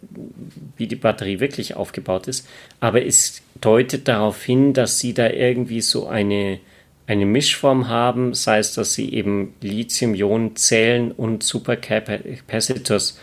wie 0.76 0.86
die 0.86 0.96
Batterie 0.96 1.40
wirklich 1.40 1.76
aufgebaut 1.76 2.28
ist, 2.28 2.48
aber 2.80 3.04
es 3.04 3.42
deutet 3.60 4.08
darauf 4.08 4.42
hin, 4.42 4.72
dass 4.72 4.98
sie 4.98 5.14
da 5.14 5.28
irgendwie 5.30 5.80
so 5.80 6.06
eine, 6.06 6.58
eine 7.06 7.26
Mischform 7.26 7.88
haben, 7.88 8.34
sei 8.34 8.58
es, 8.58 8.74
dass 8.74 8.94
sie 8.94 9.12
eben 9.12 9.54
Lithium-Ionen-Zellen 9.60 11.12
und 11.12 11.42
Supercapacitors 11.42 13.18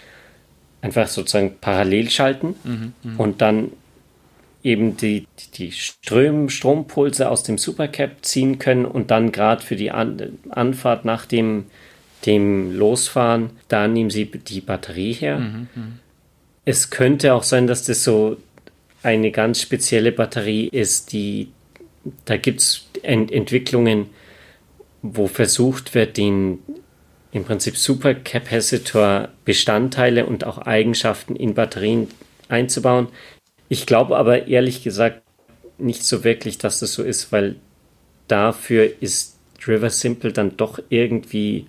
einfach 0.81 1.07
sozusagen 1.07 1.55
parallel 1.62 2.10
schalten 2.10 2.55
mhm, 2.63 2.93
mh. 3.03 3.17
und 3.17 3.41
dann 3.41 3.71
eben 4.63 4.98
die, 4.98 5.27
die 5.55 5.71
Ström, 5.71 6.50
Strompulse 6.50 7.29
aus 7.29 7.43
dem 7.43 7.57
Supercap 7.57 8.24
ziehen 8.24 8.60
können 8.60 8.86
und 8.86 9.12
dann 9.12 9.31
gerade 9.31 9.63
für 9.63 9.75
die 9.75 9.91
An 9.91 10.39
Anfahrt 10.50 11.03
nach 11.03 11.25
dem, 11.25 11.65
dem 12.25 12.75
Losfahren, 12.75 13.51
da 13.67 13.88
nehmen 13.88 14.10
sie 14.12 14.25
die 14.25 14.62
Batterie 14.62 15.13
her. 15.13 15.39
Mhm, 15.39 15.67
mh 15.75 15.83
es 16.65 16.89
könnte 16.89 17.33
auch 17.33 17.43
sein, 17.43 17.67
dass 17.67 17.83
das 17.83 18.03
so 18.03 18.37
eine 19.03 19.31
ganz 19.31 19.61
spezielle 19.61 20.11
Batterie 20.11 20.67
ist, 20.67 21.11
die 21.11 21.51
da 22.25 22.37
gibt 22.37 22.61
es 22.61 22.87
Ent 23.03 23.31
Entwicklungen, 23.31 24.07
wo 25.01 25.27
versucht 25.27 25.93
wird, 25.93 26.17
den 26.17 26.59
im 27.31 27.45
Prinzip 27.45 27.77
Supercapacitor 27.77 29.29
Bestandteile 29.45 30.25
und 30.25 30.45
auch 30.45 30.57
Eigenschaften 30.57 31.35
in 31.35 31.53
Batterien 31.53 32.07
einzubauen. 32.49 33.07
Ich 33.69 33.85
glaube 33.85 34.17
aber 34.17 34.47
ehrlich 34.47 34.83
gesagt 34.83 35.21
nicht 35.77 36.03
so 36.03 36.23
wirklich, 36.23 36.57
dass 36.57 36.79
das 36.79 36.93
so 36.93 37.03
ist, 37.03 37.31
weil 37.31 37.55
dafür 38.27 38.91
ist 39.01 39.37
River 39.65 39.89
Simple 39.89 40.33
dann 40.33 40.57
doch 40.57 40.79
irgendwie 40.89 41.67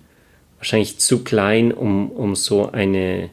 wahrscheinlich 0.57 0.99
zu 0.99 1.23
klein, 1.23 1.71
um, 1.71 2.11
um 2.11 2.35
so 2.35 2.71
eine 2.71 3.29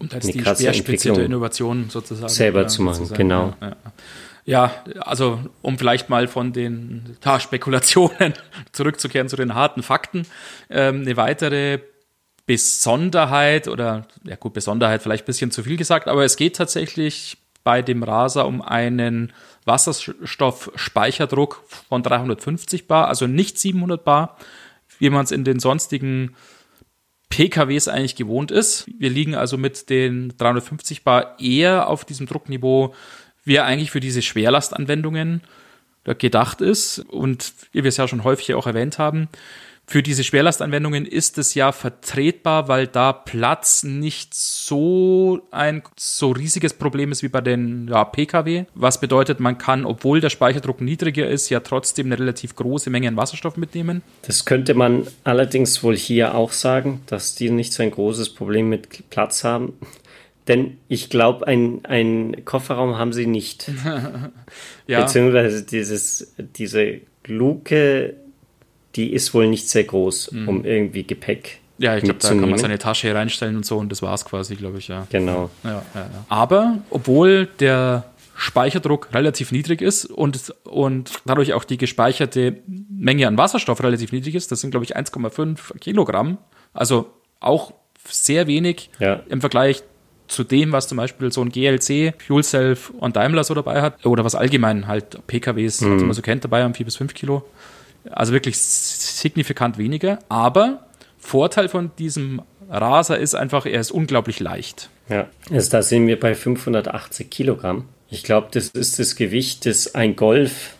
um 0.00 0.08
das 0.08 0.26
die 0.26 0.40
Speerspitze 0.40 1.12
der 1.12 1.24
Innovation 1.24 1.90
sozusagen 1.90 2.28
selber 2.28 2.66
zu 2.66 2.82
machen, 2.82 3.06
sozusagen. 3.06 3.18
genau. 3.18 3.54
Ja, 3.60 3.76
ja. 4.46 4.72
ja, 4.94 5.00
also 5.00 5.38
um 5.62 5.78
vielleicht 5.78 6.08
mal 6.08 6.26
von 6.26 6.52
den 6.52 7.16
ja, 7.24 7.38
Spekulationen 7.38 8.34
zurückzukehren 8.72 9.28
zu 9.28 9.36
den 9.36 9.54
harten 9.54 9.82
Fakten. 9.82 10.26
Ähm, 10.70 11.02
eine 11.02 11.16
weitere 11.16 11.80
Besonderheit 12.46 13.68
oder, 13.68 14.08
ja 14.24 14.36
gut, 14.36 14.54
Besonderheit 14.54 15.02
vielleicht 15.02 15.24
ein 15.24 15.26
bisschen 15.26 15.50
zu 15.52 15.62
viel 15.62 15.76
gesagt, 15.76 16.08
aber 16.08 16.24
es 16.24 16.36
geht 16.36 16.56
tatsächlich 16.56 17.36
bei 17.62 17.82
dem 17.82 18.02
Raser 18.02 18.46
um 18.46 18.62
einen 18.62 19.32
Wasserstoffspeicherdruck 19.66 21.62
von 21.88 22.02
350 22.02 22.88
Bar, 22.88 23.08
also 23.08 23.26
nicht 23.26 23.58
700 23.58 24.02
Bar, 24.02 24.38
wie 24.98 25.10
man 25.10 25.24
es 25.24 25.30
in 25.30 25.44
den 25.44 25.60
sonstigen 25.60 26.34
PKWs 27.30 27.88
eigentlich 27.88 28.16
gewohnt 28.16 28.50
ist. 28.50 28.86
Wir 28.98 29.08
liegen 29.08 29.34
also 29.34 29.56
mit 29.56 29.88
den 29.88 30.34
350 30.36 31.04
Bar 31.04 31.40
eher 31.40 31.88
auf 31.88 32.04
diesem 32.04 32.26
Druckniveau, 32.26 32.94
wie 33.44 33.56
er 33.56 33.64
eigentlich 33.64 33.90
für 33.90 34.00
diese 34.00 34.20
Schwerlastanwendungen 34.20 35.40
gedacht 36.18 36.60
ist 36.60 36.98
und 36.98 37.52
wie 37.72 37.84
wir 37.84 37.88
es 37.88 37.96
ja 37.96 38.08
schon 38.08 38.24
häufig 38.24 38.54
auch 38.54 38.66
erwähnt 38.66 38.98
haben. 38.98 39.28
Für 39.90 40.04
diese 40.04 40.22
Schwerlastanwendungen 40.22 41.04
ist 41.04 41.36
es 41.36 41.54
ja 41.54 41.72
vertretbar, 41.72 42.68
weil 42.68 42.86
da 42.86 43.12
Platz 43.12 43.82
nicht 43.82 44.32
so 44.34 45.40
ein 45.50 45.82
so 45.96 46.30
riesiges 46.30 46.74
Problem 46.74 47.10
ist 47.10 47.24
wie 47.24 47.28
bei 47.28 47.40
den 47.40 47.88
ja, 47.88 48.04
Pkw. 48.04 48.66
Was 48.76 49.00
bedeutet, 49.00 49.40
man 49.40 49.58
kann, 49.58 49.84
obwohl 49.84 50.20
der 50.20 50.30
Speicherdruck 50.30 50.80
niedriger 50.80 51.26
ist, 51.26 51.50
ja 51.50 51.58
trotzdem 51.58 52.06
eine 52.06 52.20
relativ 52.20 52.54
große 52.54 52.88
Menge 52.88 53.08
an 53.08 53.16
Wasserstoff 53.16 53.56
mitnehmen. 53.56 54.02
Das 54.22 54.44
könnte 54.44 54.74
man 54.74 55.08
allerdings 55.24 55.82
wohl 55.82 55.96
hier 55.96 56.36
auch 56.36 56.52
sagen, 56.52 57.00
dass 57.06 57.34
die 57.34 57.50
nicht 57.50 57.72
so 57.72 57.82
ein 57.82 57.90
großes 57.90 58.32
Problem 58.36 58.68
mit 58.68 59.10
Platz 59.10 59.42
haben. 59.42 59.72
Denn 60.46 60.78
ich 60.86 61.10
glaube, 61.10 61.48
ein, 61.48 61.84
ein 61.84 62.44
Kofferraum 62.44 62.96
haben 62.96 63.12
sie 63.12 63.26
nicht. 63.26 63.68
ja. 64.86 65.00
Beziehungsweise 65.00 65.64
dieses, 65.64 66.32
diese 66.38 67.00
Luke 67.26 68.14
die 68.96 69.12
ist 69.12 69.34
wohl 69.34 69.46
nicht 69.46 69.68
sehr 69.68 69.84
groß, 69.84 70.32
mhm. 70.32 70.48
um 70.48 70.64
irgendwie 70.64 71.04
Gepäck 71.04 71.60
ja, 71.80 71.96
ich 71.96 72.04
glaube, 72.04 72.18
da 72.20 72.28
kann 72.28 72.50
man 72.50 72.58
seine 72.58 72.78
Tasche 72.78 73.14
reinstellen 73.14 73.56
und 73.56 73.64
so 73.64 73.78
und 73.78 73.90
das 73.90 74.02
war 74.02 74.12
es 74.12 74.26
quasi, 74.26 74.54
glaube 74.54 74.76
ich, 74.76 74.88
ja. 74.88 75.06
Genau. 75.08 75.48
Ja, 75.64 75.82
ja, 75.94 76.00
ja. 76.00 76.24
Aber 76.28 76.78
obwohl 76.90 77.46
der 77.58 78.04
Speicherdruck 78.36 79.08
relativ 79.14 79.50
niedrig 79.50 79.80
ist 79.80 80.04
und, 80.04 80.54
und 80.64 81.10
dadurch 81.24 81.54
auch 81.54 81.64
die 81.64 81.78
gespeicherte 81.78 82.58
Menge 82.66 83.26
an 83.26 83.38
Wasserstoff 83.38 83.82
relativ 83.82 84.12
niedrig 84.12 84.34
ist, 84.34 84.52
das 84.52 84.60
sind, 84.60 84.72
glaube 84.72 84.84
ich, 84.84 84.94
1,5 84.94 85.78
Kilogramm, 85.78 86.36
also 86.74 87.06
auch 87.40 87.72
sehr 88.06 88.46
wenig 88.46 88.90
im 89.30 89.40
Vergleich 89.40 89.82
zu 90.28 90.44
dem, 90.44 90.72
was 90.72 90.86
zum 90.86 90.98
Beispiel 90.98 91.32
so 91.32 91.40
ein 91.40 91.48
GLC, 91.48 92.14
Fuel 92.26 92.42
Self 92.42 92.90
und 92.90 93.16
Daimler 93.16 93.42
so 93.44 93.54
dabei 93.54 93.80
hat, 93.80 94.04
oder 94.04 94.22
was 94.22 94.34
allgemein 94.34 94.86
halt 94.86 95.26
PKWs, 95.26 95.80
mhm. 95.80 95.92
also 95.92 96.04
man 96.04 96.14
so 96.14 96.20
kennt, 96.20 96.44
dabei 96.44 96.62
haben, 96.62 96.74
4 96.74 96.84
bis 96.84 96.96
5 96.96 97.14
Kilo. 97.14 97.42
Also 98.10 98.32
wirklich 98.32 98.58
signifikant 98.58 99.78
weniger. 99.78 100.18
Aber 100.28 100.86
Vorteil 101.18 101.68
von 101.68 101.90
diesem 101.98 102.42
Raser 102.70 103.18
ist 103.18 103.34
einfach, 103.34 103.66
er 103.66 103.80
ist 103.80 103.90
unglaublich 103.90 104.40
leicht. 104.40 104.90
Ja, 105.08 105.28
also 105.50 105.70
da 105.70 105.82
sind 105.82 106.06
wir 106.06 106.18
bei 106.18 106.34
580 106.34 107.30
Kilogramm. 107.30 107.84
Ich 108.10 108.22
glaube, 108.22 108.48
das 108.52 108.68
ist 108.68 108.98
das 108.98 109.16
Gewicht, 109.16 109.66
das 109.66 109.94
ein 109.94 110.16
Golf 110.16 110.74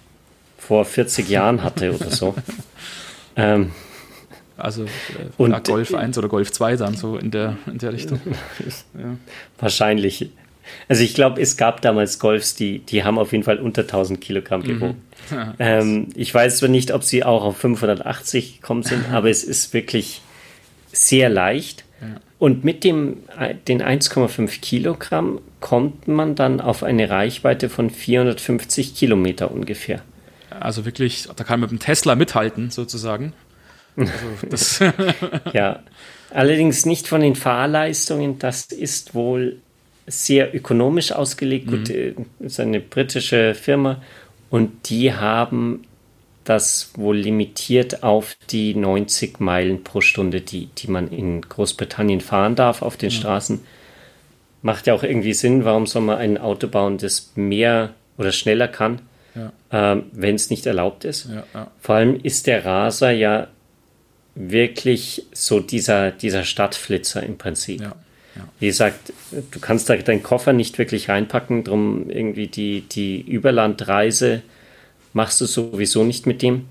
vor 0.58 0.84
40 0.84 1.28
Jahren 1.28 1.62
hatte 1.62 1.94
oder 1.94 2.10
so. 2.10 2.34
ähm, 3.36 3.72
also 4.56 4.84
äh, 4.84 4.88
und, 5.36 5.64
Golf 5.64 5.94
1 5.94 6.16
oder 6.18 6.28
Golf 6.28 6.52
2 6.52 6.76
dann 6.76 6.96
so 6.96 7.16
in 7.16 7.30
der, 7.30 7.56
in 7.66 7.78
der 7.78 7.92
Richtung. 7.92 8.20
ja. 8.94 9.16
Wahrscheinlich. 9.58 10.30
Also 10.88 11.02
ich 11.02 11.14
glaube, 11.14 11.40
es 11.40 11.56
gab 11.56 11.80
damals 11.82 12.18
Golfs, 12.18 12.54
die, 12.54 12.80
die 12.80 13.02
haben 13.02 13.18
auf 13.18 13.32
jeden 13.32 13.42
Fall 13.42 13.58
unter 13.58 13.82
1000 13.82 14.20
Kilogramm 14.20 14.62
gewogen. 14.62 14.98
Mhm. 14.98 15.10
ähm, 15.58 16.08
ich 16.14 16.32
weiß 16.32 16.58
zwar 16.58 16.68
nicht, 16.68 16.92
ob 16.92 17.04
sie 17.04 17.25
auch 17.25 17.44
auf 17.44 17.58
580 17.58 18.60
gekommen 18.60 18.82
sind, 18.82 19.08
aber 19.12 19.30
es 19.30 19.44
ist 19.44 19.72
wirklich 19.72 20.22
sehr 20.92 21.28
leicht. 21.28 21.84
Ja. 22.00 22.20
Und 22.38 22.64
mit 22.64 22.84
dem, 22.84 23.18
äh, 23.38 23.54
den 23.68 23.82
1,5 23.82 24.60
Kilogramm 24.60 25.40
kommt 25.60 26.08
man 26.08 26.34
dann 26.34 26.60
auf 26.60 26.82
eine 26.82 27.10
Reichweite 27.10 27.68
von 27.68 27.90
450 27.90 28.94
Kilometer 28.94 29.50
ungefähr. 29.50 30.00
Also 30.58 30.84
wirklich, 30.84 31.28
da 31.37 31.44
kann 31.44 31.60
man 31.60 31.70
mit 31.70 31.80
dem 31.80 31.84
Tesla 31.84 32.14
mithalten, 32.14 32.70
sozusagen. 32.70 33.34
Also 34.50 34.90
ja, 35.52 35.80
allerdings 36.30 36.87
nicht 36.87 37.08
von 37.08 37.20
den 37.20 37.37
Fahrleistungen. 37.37 38.38
Das 38.38 38.66
ist 38.66 39.14
wohl 39.14 39.58
sehr 40.06 40.54
ökonomisch 40.54 41.12
ausgelegt. 41.12 41.66
Mhm. 41.66 41.70
Gut, 41.70 41.90
äh, 41.90 42.14
ist 42.40 42.60
eine 42.60 42.80
britische 42.80 43.54
Firma 43.54 44.00
und 44.50 44.90
die 44.90 45.14
haben 45.14 45.85
das 46.45 46.90
wohl 46.97 47.16
limitiert 47.16 48.02
auf 48.02 48.37
die 48.50 48.75
90 48.75 49.40
Meilen 49.40 49.85
pro 49.85 50.00
Stunde, 50.00 50.40
die, 50.40 50.66
die 50.66 50.90
man 50.90 51.09
in 51.09 51.42
Großbritannien 51.42 52.21
fahren 52.21 52.57
darf 52.57 52.83
auf 52.83 52.97
den 52.97 53.11
ja. 53.11 53.16
Straßen. 53.16 53.61
Macht 54.62 54.87
ja 54.87 54.95
auch 54.95 55.02
irgendwie 55.02 55.33
Sinn, 55.33 55.64
warum 55.64 55.87
soll 55.87 56.02
man 56.02 56.19
ein 56.19 56.38
Auto 56.38 56.66
bauen, 56.66 56.99
das 56.99 57.33
mehr 57.37 57.95
oder 58.19 58.33
schneller 58.33 58.69
kann, 58.69 59.00
ja. 59.35 59.52
ähm, 59.71 60.04
wenn 60.12 60.35
es 60.35 60.50
nicht 60.50 60.66
erlaubt 60.66 61.04
ist. 61.04 61.28
Ja, 61.54 61.69
Vor 61.78 61.95
allem 61.95 62.19
ist 62.21 62.47
der 62.47 62.64
Raser 62.64 63.11
ja 63.11 63.47
wirklich 64.35 65.26
so 65.33 65.61
dieser, 65.61 66.11
dieser 66.11 66.45
Stadtflitzer 66.45 67.23
im 67.23 67.38
Prinzip. 67.38 67.80
Wie 68.59 68.66
gesagt, 68.66 69.12
du 69.30 69.61
kannst 69.61 69.88
da 69.88 69.97
deinen 69.97 70.23
Koffer 70.23 70.52
nicht 70.52 70.78
wirklich 70.78 71.09
reinpacken, 71.09 71.64
drum 71.64 72.11
irgendwie 72.11 72.47
die, 72.47 72.82
die 72.82 73.20
Überlandreise 73.20 74.42
machst 75.12 75.40
du 75.40 75.47
sowieso 75.47 76.04
nicht 76.04 76.26
mit 76.26 76.42
dem. 76.42 76.66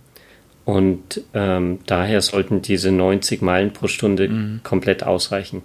Und 0.66 1.22
ähm, 1.34 1.80
daher 1.88 2.22
sollten 2.22 2.62
diese 2.62 2.92
90 2.92 3.42
Meilen 3.42 3.74
pro 3.74 3.88
Stunde 3.88 4.30
mhm. 4.30 4.60
komplett 4.64 5.04
ausreichen. 5.04 5.64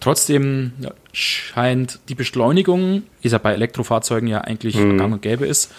Trotzdem 0.00 0.72
scheint 1.12 1.98
die 2.08 2.14
Beschleunigung, 2.14 3.02
ist 3.22 3.32
ja 3.32 3.38
bei 3.38 3.52
Elektrofahrzeugen 3.52 4.28
ja 4.28 4.42
eigentlich 4.42 4.76
mhm. 4.76 4.96
gang 4.96 5.12
und 5.14 5.22
gäbe 5.22 5.44
ist, 5.44 5.72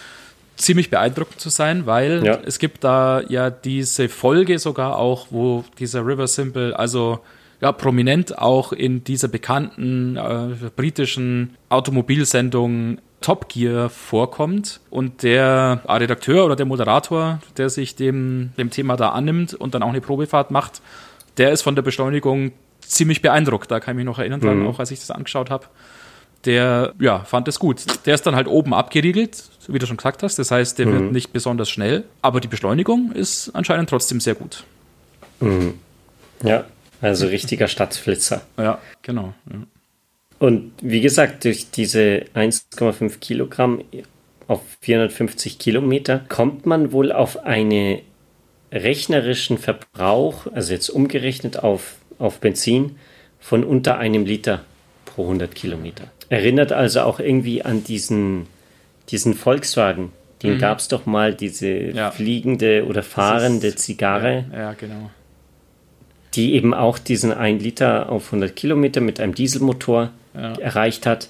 ziemlich 0.56 0.90
beeindruckend 0.90 1.40
zu 1.40 1.48
sein, 1.48 1.86
weil 1.86 2.22
ja. 2.24 2.38
es 2.44 2.58
gibt 2.58 2.84
da 2.84 3.22
ja 3.28 3.48
diese 3.48 4.10
Folge 4.10 4.58
sogar 4.58 4.98
auch, 4.98 5.28
wo 5.30 5.64
dieser 5.78 6.06
River 6.06 6.26
Simple, 6.26 6.78
also 6.78 7.20
ja, 7.60 7.72
prominent 7.72 8.38
auch 8.38 8.72
in 8.72 9.04
dieser 9.04 9.28
bekannten 9.28 10.16
äh, 10.16 10.70
britischen 10.74 11.56
Automobilsendung 11.68 12.98
Top 13.20 13.50
Gear 13.50 13.90
vorkommt 13.90 14.80
und 14.88 15.22
der 15.22 15.82
Redakteur 15.86 16.46
oder 16.46 16.56
der 16.56 16.64
Moderator, 16.64 17.40
der 17.58 17.68
sich 17.68 17.94
dem, 17.94 18.52
dem 18.56 18.70
Thema 18.70 18.96
da 18.96 19.10
annimmt 19.10 19.52
und 19.52 19.74
dann 19.74 19.82
auch 19.82 19.90
eine 19.90 20.00
Probefahrt 20.00 20.50
macht, 20.50 20.80
der 21.36 21.52
ist 21.52 21.60
von 21.60 21.74
der 21.74 21.82
Beschleunigung 21.82 22.52
ziemlich 22.80 23.20
beeindruckt. 23.20 23.70
Da 23.70 23.78
kann 23.78 23.94
ich 23.94 23.96
mich 23.96 24.06
noch 24.06 24.18
erinnern 24.18 24.40
dran, 24.40 24.60
mhm. 24.60 24.68
auch 24.68 24.78
als 24.78 24.90
ich 24.90 25.00
das 25.00 25.10
angeschaut 25.10 25.50
habe. 25.50 25.66
Der, 26.46 26.94
ja, 26.98 27.18
fand 27.20 27.46
es 27.48 27.58
gut. 27.58 27.84
Der 28.06 28.14
ist 28.14 28.24
dann 28.24 28.34
halt 28.34 28.48
oben 28.48 28.72
abgeriegelt, 28.72 29.44
wie 29.68 29.78
du 29.78 29.86
schon 29.86 29.98
gesagt 29.98 30.22
hast. 30.22 30.38
Das 30.38 30.50
heißt, 30.50 30.78
der 30.78 30.86
mhm. 30.86 30.92
wird 30.92 31.12
nicht 31.12 31.32
besonders 31.34 31.68
schnell, 31.68 32.04
aber 32.22 32.40
die 32.40 32.48
Beschleunigung 32.48 33.12
ist 33.12 33.50
anscheinend 33.50 33.90
trotzdem 33.90 34.20
sehr 34.20 34.34
gut. 34.34 34.64
Mhm. 35.40 35.74
Ja, 36.42 36.64
also 37.00 37.26
richtiger 37.26 37.68
Stadtflitzer. 37.68 38.42
Ja, 38.56 38.78
genau. 39.02 39.34
Ja. 39.50 39.60
Und 40.38 40.72
wie 40.80 41.02
gesagt, 41.02 41.44
durch 41.44 41.70
diese 41.70 42.24
1,5 42.34 43.18
Kilogramm 43.18 43.82
auf 44.48 44.62
450 44.80 45.58
Kilometer 45.58 46.24
kommt 46.28 46.64
man 46.64 46.92
wohl 46.92 47.12
auf 47.12 47.44
einen 47.44 47.98
rechnerischen 48.72 49.58
Verbrauch, 49.58 50.46
also 50.52 50.72
jetzt 50.72 50.88
umgerechnet 50.88 51.58
auf, 51.58 51.96
auf 52.18 52.40
Benzin, 52.40 52.96
von 53.38 53.64
unter 53.64 53.98
einem 53.98 54.24
Liter 54.24 54.64
pro 55.04 55.24
100 55.24 55.54
Kilometer. 55.54 56.04
Erinnert 56.30 56.72
also 56.72 57.02
auch 57.02 57.20
irgendwie 57.20 57.62
an 57.62 57.84
diesen, 57.84 58.46
diesen 59.10 59.34
Volkswagen. 59.34 60.12
Den 60.42 60.54
mhm. 60.54 60.58
gab 60.58 60.78
es 60.78 60.88
doch 60.88 61.04
mal, 61.04 61.34
diese 61.34 61.68
ja. 61.68 62.10
fliegende 62.12 62.86
oder 62.86 63.02
fahrende 63.02 63.68
ist, 63.68 63.80
Zigarre. 63.80 64.46
Ja, 64.52 64.58
ja, 64.58 64.72
genau 64.72 65.10
die 66.34 66.54
eben 66.54 66.74
auch 66.74 66.98
diesen 66.98 67.32
1 67.32 67.62
Liter 67.62 68.10
auf 68.10 68.26
100 68.26 68.54
Kilometer 68.54 69.00
mit 69.00 69.20
einem 69.20 69.34
Dieselmotor 69.34 70.10
ja. 70.34 70.52
erreicht 70.54 71.06
hat. 71.06 71.28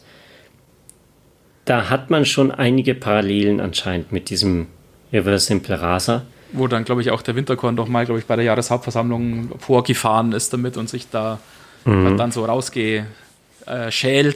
Da 1.64 1.88
hat 1.88 2.10
man 2.10 2.24
schon 2.24 2.50
einige 2.50 2.94
Parallelen 2.94 3.60
anscheinend 3.60 4.12
mit 4.12 4.30
diesem 4.30 4.66
Reversimple 5.12 5.80
Raser. 5.80 6.22
Wo 6.52 6.66
dann, 6.66 6.84
glaube 6.84 7.00
ich, 7.00 7.12
auch 7.12 7.22
der 7.22 7.36
Winterkorn 7.36 7.76
doch 7.76 7.86
mal, 7.86 8.04
glaube 8.04 8.18
ich, 8.18 8.26
bei 8.26 8.34
der 8.34 8.44
Jahreshauptversammlung 8.44 9.52
vorgefahren 9.60 10.32
ist 10.32 10.52
damit 10.52 10.76
und 10.76 10.88
sich 10.88 11.08
da 11.08 11.38
mhm. 11.84 12.16
dann 12.16 12.32
so 12.32 12.44
rausgeschält 12.44 13.06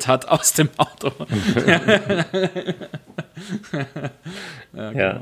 hat 0.06 0.28
aus 0.28 0.52
dem 0.52 0.68
Auto. 0.76 1.10
ja, 1.66 1.78
genau. 4.72 4.92
ja. 4.96 5.20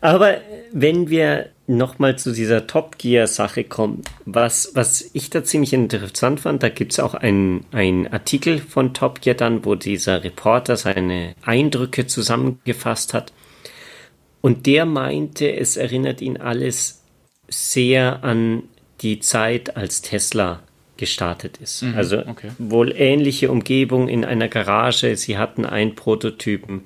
Aber 0.00 0.36
wenn 0.72 1.10
wir 1.10 1.48
nochmal 1.66 2.16
zu 2.16 2.32
dieser 2.32 2.66
Top 2.66 2.98
Gear-Sache 2.98 3.64
kommen, 3.64 4.02
was, 4.24 4.72
was 4.74 5.10
ich 5.12 5.30
da 5.30 5.42
ziemlich 5.42 5.72
interessant 5.72 6.40
fand, 6.40 6.62
da 6.62 6.68
gibt 6.68 6.92
es 6.92 7.00
auch 7.00 7.14
einen 7.14 8.08
Artikel 8.10 8.58
von 8.58 8.94
Top 8.94 9.20
Gear 9.20 9.34
dann, 9.34 9.64
wo 9.64 9.74
dieser 9.74 10.22
Reporter 10.22 10.76
seine 10.76 11.34
Eindrücke 11.42 12.06
zusammengefasst 12.06 13.14
hat. 13.14 13.32
Und 14.40 14.66
der 14.66 14.86
meinte, 14.86 15.52
es 15.52 15.76
erinnert 15.76 16.20
ihn 16.20 16.36
alles 16.36 17.02
sehr 17.48 18.22
an 18.22 18.62
die 19.00 19.20
Zeit, 19.20 19.76
als 19.76 20.02
Tesla 20.02 20.60
gestartet 20.96 21.58
ist. 21.58 21.82
Mhm, 21.82 21.94
also 21.96 22.18
okay. 22.26 22.50
wohl 22.58 22.92
ähnliche 22.96 23.50
Umgebung 23.50 24.08
in 24.08 24.24
einer 24.24 24.48
Garage. 24.48 25.16
Sie 25.16 25.36
hatten 25.36 25.66
einen 25.66 25.94
Prototypen 25.94 26.82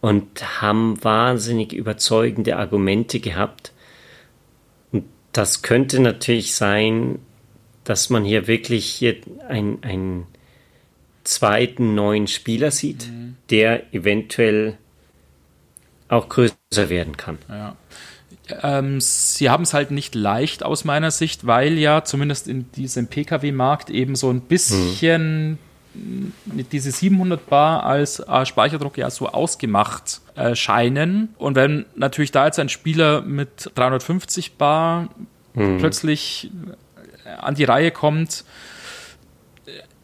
und 0.00 0.60
haben 0.60 1.02
wahnsinnig 1.02 1.72
überzeugende 1.72 2.56
Argumente 2.56 3.20
gehabt. 3.20 3.71
Das 5.32 5.62
könnte 5.62 6.00
natürlich 6.00 6.54
sein, 6.54 7.18
dass 7.84 8.10
man 8.10 8.24
hier 8.24 8.46
wirklich 8.46 8.86
hier 8.86 9.16
einen 9.48 10.26
zweiten 11.24 11.94
neuen 11.94 12.26
Spieler 12.26 12.70
sieht, 12.70 13.08
mhm. 13.08 13.36
der 13.50 13.92
eventuell 13.94 14.76
auch 16.08 16.28
größer 16.28 16.88
werden 16.88 17.16
kann. 17.16 17.38
Ja. 17.48 17.76
Ähm, 18.62 19.00
sie 19.00 19.48
haben 19.48 19.62
es 19.62 19.72
halt 19.72 19.90
nicht 19.90 20.14
leicht 20.14 20.62
aus 20.62 20.84
meiner 20.84 21.10
Sicht, 21.10 21.46
weil 21.46 21.78
ja 21.78 22.04
zumindest 22.04 22.48
in 22.48 22.70
diesem 22.72 23.06
Pkw-Markt 23.06 23.88
eben 23.88 24.16
so 24.16 24.30
ein 24.30 24.42
bisschen 24.42 25.50
mhm. 25.52 25.58
Diese 25.94 26.90
700 26.90 27.48
Bar 27.48 27.84
als 27.84 28.20
äh, 28.20 28.46
Speicherdruck 28.46 28.96
ja 28.96 29.10
so 29.10 29.28
ausgemacht 29.28 30.20
äh, 30.34 30.54
scheinen. 30.54 31.34
Und 31.38 31.54
wenn 31.54 31.84
natürlich 31.94 32.32
da 32.32 32.46
jetzt 32.46 32.58
ein 32.58 32.68
Spieler 32.68 33.20
mit 33.20 33.70
350 33.74 34.54
Bar 34.54 35.08
mhm. 35.54 35.78
plötzlich 35.78 36.50
äh, 37.24 37.28
an 37.28 37.54
die 37.54 37.64
Reihe 37.64 37.90
kommt, 37.90 38.44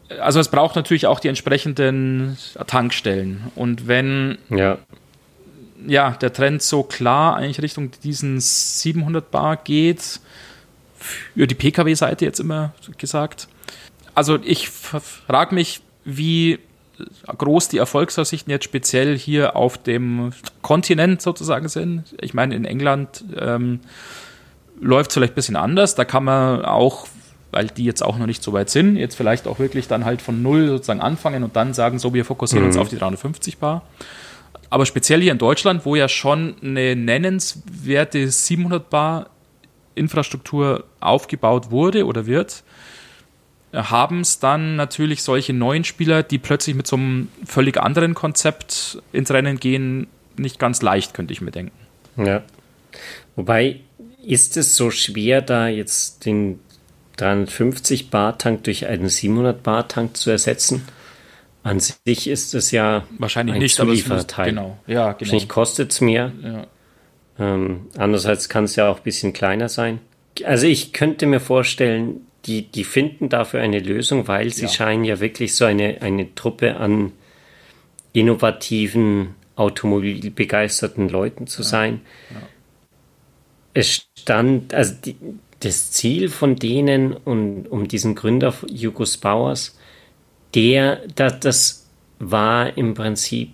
äh, 0.08 0.18
also 0.18 0.40
es 0.40 0.48
braucht 0.48 0.76
natürlich 0.76 1.06
auch 1.06 1.20
die 1.20 1.28
entsprechenden 1.28 2.36
Tankstellen. 2.66 3.50
Und 3.54 3.86
wenn 3.86 4.38
ja 4.50 4.78
ja, 5.86 6.10
der 6.10 6.32
Trend 6.32 6.62
so 6.62 6.82
klar 6.82 7.36
eigentlich 7.36 7.62
Richtung 7.62 7.90
diesen 8.02 8.40
700 8.40 9.30
Bar 9.30 9.56
geht, 9.56 10.20
für 10.98 11.46
die 11.46 11.54
Pkw-Seite 11.54 12.24
jetzt 12.24 12.40
immer 12.40 12.72
gesagt. 12.98 13.48
Also 14.18 14.36
ich 14.42 14.68
frage 14.68 15.54
mich, 15.54 15.80
wie 16.04 16.58
groß 17.28 17.68
die 17.68 17.78
Erfolgsaussichten 17.78 18.50
jetzt 18.50 18.64
speziell 18.64 19.16
hier 19.16 19.54
auf 19.54 19.78
dem 19.78 20.32
Kontinent 20.60 21.22
sozusagen 21.22 21.68
sind. 21.68 22.16
Ich 22.20 22.34
meine, 22.34 22.56
in 22.56 22.64
England 22.64 23.22
ähm, 23.38 23.78
läuft 24.80 25.10
es 25.10 25.14
vielleicht 25.14 25.34
ein 25.34 25.36
bisschen 25.36 25.54
anders. 25.54 25.94
Da 25.94 26.04
kann 26.04 26.24
man 26.24 26.64
auch, 26.64 27.06
weil 27.52 27.68
die 27.68 27.84
jetzt 27.84 28.02
auch 28.02 28.18
noch 28.18 28.26
nicht 28.26 28.42
so 28.42 28.52
weit 28.52 28.70
sind, 28.70 28.96
jetzt 28.96 29.14
vielleicht 29.14 29.46
auch 29.46 29.60
wirklich 29.60 29.86
dann 29.86 30.04
halt 30.04 30.20
von 30.20 30.42
null 30.42 30.66
sozusagen 30.66 31.00
anfangen 31.00 31.44
und 31.44 31.54
dann 31.54 31.72
sagen, 31.72 32.00
so, 32.00 32.12
wir 32.12 32.24
fokussieren 32.24 32.64
mhm. 32.64 32.70
uns 32.70 32.76
auf 32.76 32.88
die 32.88 32.98
350 32.98 33.58
Bar. 33.58 33.82
Aber 34.68 34.84
speziell 34.84 35.20
hier 35.20 35.30
in 35.30 35.38
Deutschland, 35.38 35.84
wo 35.84 35.94
ja 35.94 36.08
schon 36.08 36.56
eine 36.60 36.96
nennenswerte 36.96 38.28
700 38.28 38.90
Bar 38.90 39.26
Infrastruktur 39.94 40.86
aufgebaut 40.98 41.70
wurde 41.70 42.04
oder 42.04 42.26
wird, 42.26 42.64
haben 43.72 44.20
es 44.20 44.38
dann 44.38 44.76
natürlich 44.76 45.22
solche 45.22 45.52
neuen 45.52 45.84
Spieler, 45.84 46.22
die 46.22 46.38
plötzlich 46.38 46.74
mit 46.74 46.86
so 46.86 46.96
einem 46.96 47.28
völlig 47.44 47.76
anderen 47.78 48.14
Konzept 48.14 49.02
ins 49.12 49.30
Rennen 49.30 49.60
gehen, 49.60 50.06
nicht 50.36 50.58
ganz 50.58 50.82
leicht, 50.82 51.14
könnte 51.14 51.32
ich 51.32 51.40
mir 51.40 51.50
denken. 51.50 51.76
Ja. 52.16 52.42
Wobei, 53.36 53.80
ist 54.24 54.56
es 54.56 54.76
so 54.76 54.90
schwer, 54.90 55.42
da 55.42 55.68
jetzt 55.68 56.24
den 56.24 56.60
350 57.16 58.10
Bar 58.10 58.38
Tank 58.38 58.64
durch 58.64 58.86
einen 58.86 59.08
700 59.08 59.62
Bar 59.62 59.88
Tank 59.88 60.16
zu 60.16 60.30
ersetzen? 60.30 60.86
An 61.62 61.80
sich 61.80 62.28
ist 62.28 62.54
es 62.54 62.70
ja 62.70 63.04
wahrscheinlich 63.18 63.56
ein 63.56 63.60
nicht, 63.60 63.76
Zulieferteil. 63.76 64.50
genau, 64.50 64.78
ja, 64.86 65.12
genau. 65.12 65.20
Wahrscheinlich 65.20 65.48
kostet 65.48 65.92
es 65.92 66.00
mehr. 66.00 66.32
Ja. 66.42 66.66
Ähm, 67.38 67.86
andererseits 67.96 68.48
kann 68.48 68.64
es 68.64 68.76
ja 68.76 68.88
auch 68.88 68.98
ein 68.98 69.02
bisschen 69.02 69.32
kleiner 69.32 69.68
sein. 69.68 70.00
Also 70.44 70.66
ich 70.66 70.92
könnte 70.92 71.26
mir 71.26 71.40
vorstellen, 71.40 72.20
die, 72.46 72.62
die 72.62 72.84
finden 72.84 73.28
dafür 73.28 73.60
eine 73.60 73.80
Lösung, 73.80 74.28
weil 74.28 74.52
sie 74.52 74.62
ja. 74.62 74.68
scheinen 74.68 75.04
ja 75.04 75.20
wirklich 75.20 75.54
so 75.54 75.64
eine, 75.64 76.02
eine 76.02 76.34
Truppe 76.34 76.76
an 76.76 77.12
innovativen, 78.12 79.34
automobilbegeisterten 79.56 81.08
Leuten 81.08 81.46
zu 81.46 81.62
ja. 81.62 81.68
sein. 81.68 82.00
Es 83.74 84.08
stand, 84.18 84.72
also 84.72 84.94
die, 85.04 85.16
das 85.60 85.90
Ziel 85.90 86.28
von 86.28 86.56
denen 86.56 87.12
und 87.12 87.66
um 87.66 87.88
diesen 87.88 88.14
Gründer 88.14 88.54
Jugos 88.68 89.16
Bauers 89.16 89.76
der, 90.54 91.02
das, 91.14 91.40
das 91.40 91.90
war 92.18 92.76
im 92.76 92.94
Prinzip 92.94 93.52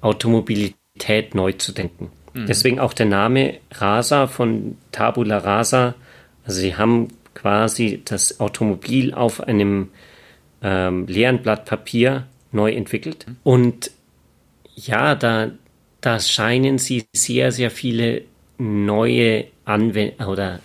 Automobilität 0.00 1.34
neu 1.34 1.52
zu 1.52 1.72
denken. 1.72 2.10
Mhm. 2.34 2.46
Deswegen 2.46 2.80
auch 2.80 2.92
der 2.92 3.06
Name 3.06 3.58
Rasa 3.72 4.26
von 4.26 4.76
Tabula 4.92 5.38
Rasa. 5.38 5.94
Also 6.44 6.60
sie 6.60 6.76
haben 6.76 7.08
quasi 7.40 8.02
das 8.04 8.40
Automobil 8.40 9.14
auf 9.14 9.40
einem 9.40 9.90
ähm, 10.62 11.06
leeren 11.06 11.42
Blatt 11.42 11.64
Papier 11.64 12.26
neu 12.52 12.72
entwickelt. 12.72 13.26
Mhm. 13.26 13.36
Und 13.44 13.90
ja, 14.74 15.14
da, 15.14 15.50
da 16.00 16.20
scheinen 16.20 16.78
sie 16.78 17.06
sehr, 17.12 17.52
sehr 17.52 17.70
viele 17.70 18.22
neue 18.58 19.46
Anwendungen 19.64 20.28
oder 20.30 20.60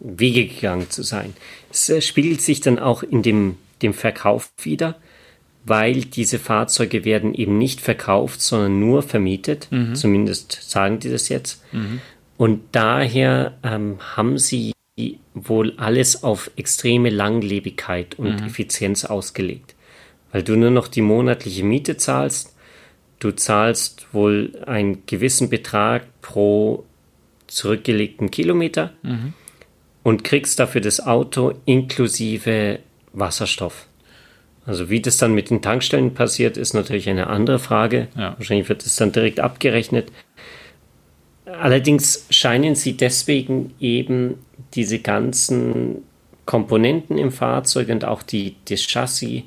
Wege 0.00 0.46
gegangen 0.46 0.90
zu 0.90 1.02
sein. 1.02 1.34
Es 1.70 1.88
äh, 1.88 2.00
spiegelt 2.00 2.40
sich 2.40 2.60
dann 2.60 2.78
auch 2.78 3.02
in 3.02 3.22
dem 3.22 3.56
dem 3.84 3.94
Verkauf 3.94 4.50
wieder, 4.62 4.96
weil 5.64 6.04
diese 6.04 6.38
Fahrzeuge 6.38 7.04
werden 7.04 7.34
eben 7.34 7.56
nicht 7.58 7.80
verkauft, 7.80 8.40
sondern 8.40 8.80
nur 8.80 9.02
vermietet. 9.02 9.68
Mhm. 9.70 9.94
Zumindest 9.94 10.58
sagen 10.68 10.98
die 10.98 11.10
das 11.10 11.28
jetzt. 11.28 11.62
Mhm. 11.72 12.00
Und 12.36 12.62
daher 12.72 13.56
ähm, 13.62 13.98
haben 14.16 14.38
sie 14.38 14.72
wohl 15.34 15.74
alles 15.76 16.22
auf 16.22 16.50
extreme 16.56 17.10
Langlebigkeit 17.10 18.18
und 18.18 18.40
mhm. 18.40 18.46
Effizienz 18.46 19.04
ausgelegt. 19.04 19.74
Weil 20.30 20.42
du 20.42 20.56
nur 20.56 20.70
noch 20.70 20.88
die 20.88 21.00
monatliche 21.00 21.64
Miete 21.64 21.96
zahlst, 21.96 22.54
du 23.18 23.32
zahlst 23.32 24.06
wohl 24.12 24.52
einen 24.66 25.04
gewissen 25.06 25.48
Betrag 25.48 26.06
pro 26.22 26.84
zurückgelegten 27.46 28.30
Kilometer 28.30 28.92
mhm. 29.02 29.32
und 30.02 30.24
kriegst 30.24 30.58
dafür 30.58 30.80
das 30.80 31.04
Auto 31.04 31.54
inklusive 31.66 32.78
Wasserstoff. 33.12 33.86
Also 34.66 34.90
wie 34.90 35.00
das 35.00 35.18
dann 35.18 35.34
mit 35.34 35.50
den 35.50 35.60
Tankstellen 35.60 36.14
passiert, 36.14 36.56
ist 36.56 36.72
natürlich 36.72 37.08
eine 37.08 37.26
andere 37.26 37.58
Frage. 37.58 38.08
Ja. 38.16 38.34
Wahrscheinlich 38.38 38.68
wird 38.68 38.84
es 38.86 38.96
dann 38.96 39.12
direkt 39.12 39.40
abgerechnet. 39.40 40.10
Allerdings 41.44 42.26
scheinen 42.30 42.74
sie 42.74 42.96
deswegen 42.96 43.74
eben 43.78 44.38
diese 44.74 44.98
ganzen 44.98 46.04
Komponenten 46.46 47.18
im 47.18 47.32
Fahrzeug 47.32 47.88
und 47.88 48.04
auch 48.04 48.22
die, 48.22 48.56
das 48.68 48.82
Chassis 48.82 49.44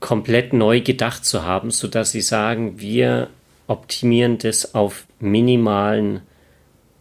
komplett 0.00 0.52
neu 0.52 0.80
gedacht 0.80 1.24
zu 1.24 1.44
haben, 1.44 1.70
sodass 1.70 2.12
sie 2.12 2.20
sagen, 2.20 2.80
wir 2.80 3.28
optimieren 3.66 4.38
das 4.38 4.74
auf 4.74 5.06
minimalen, 5.20 6.20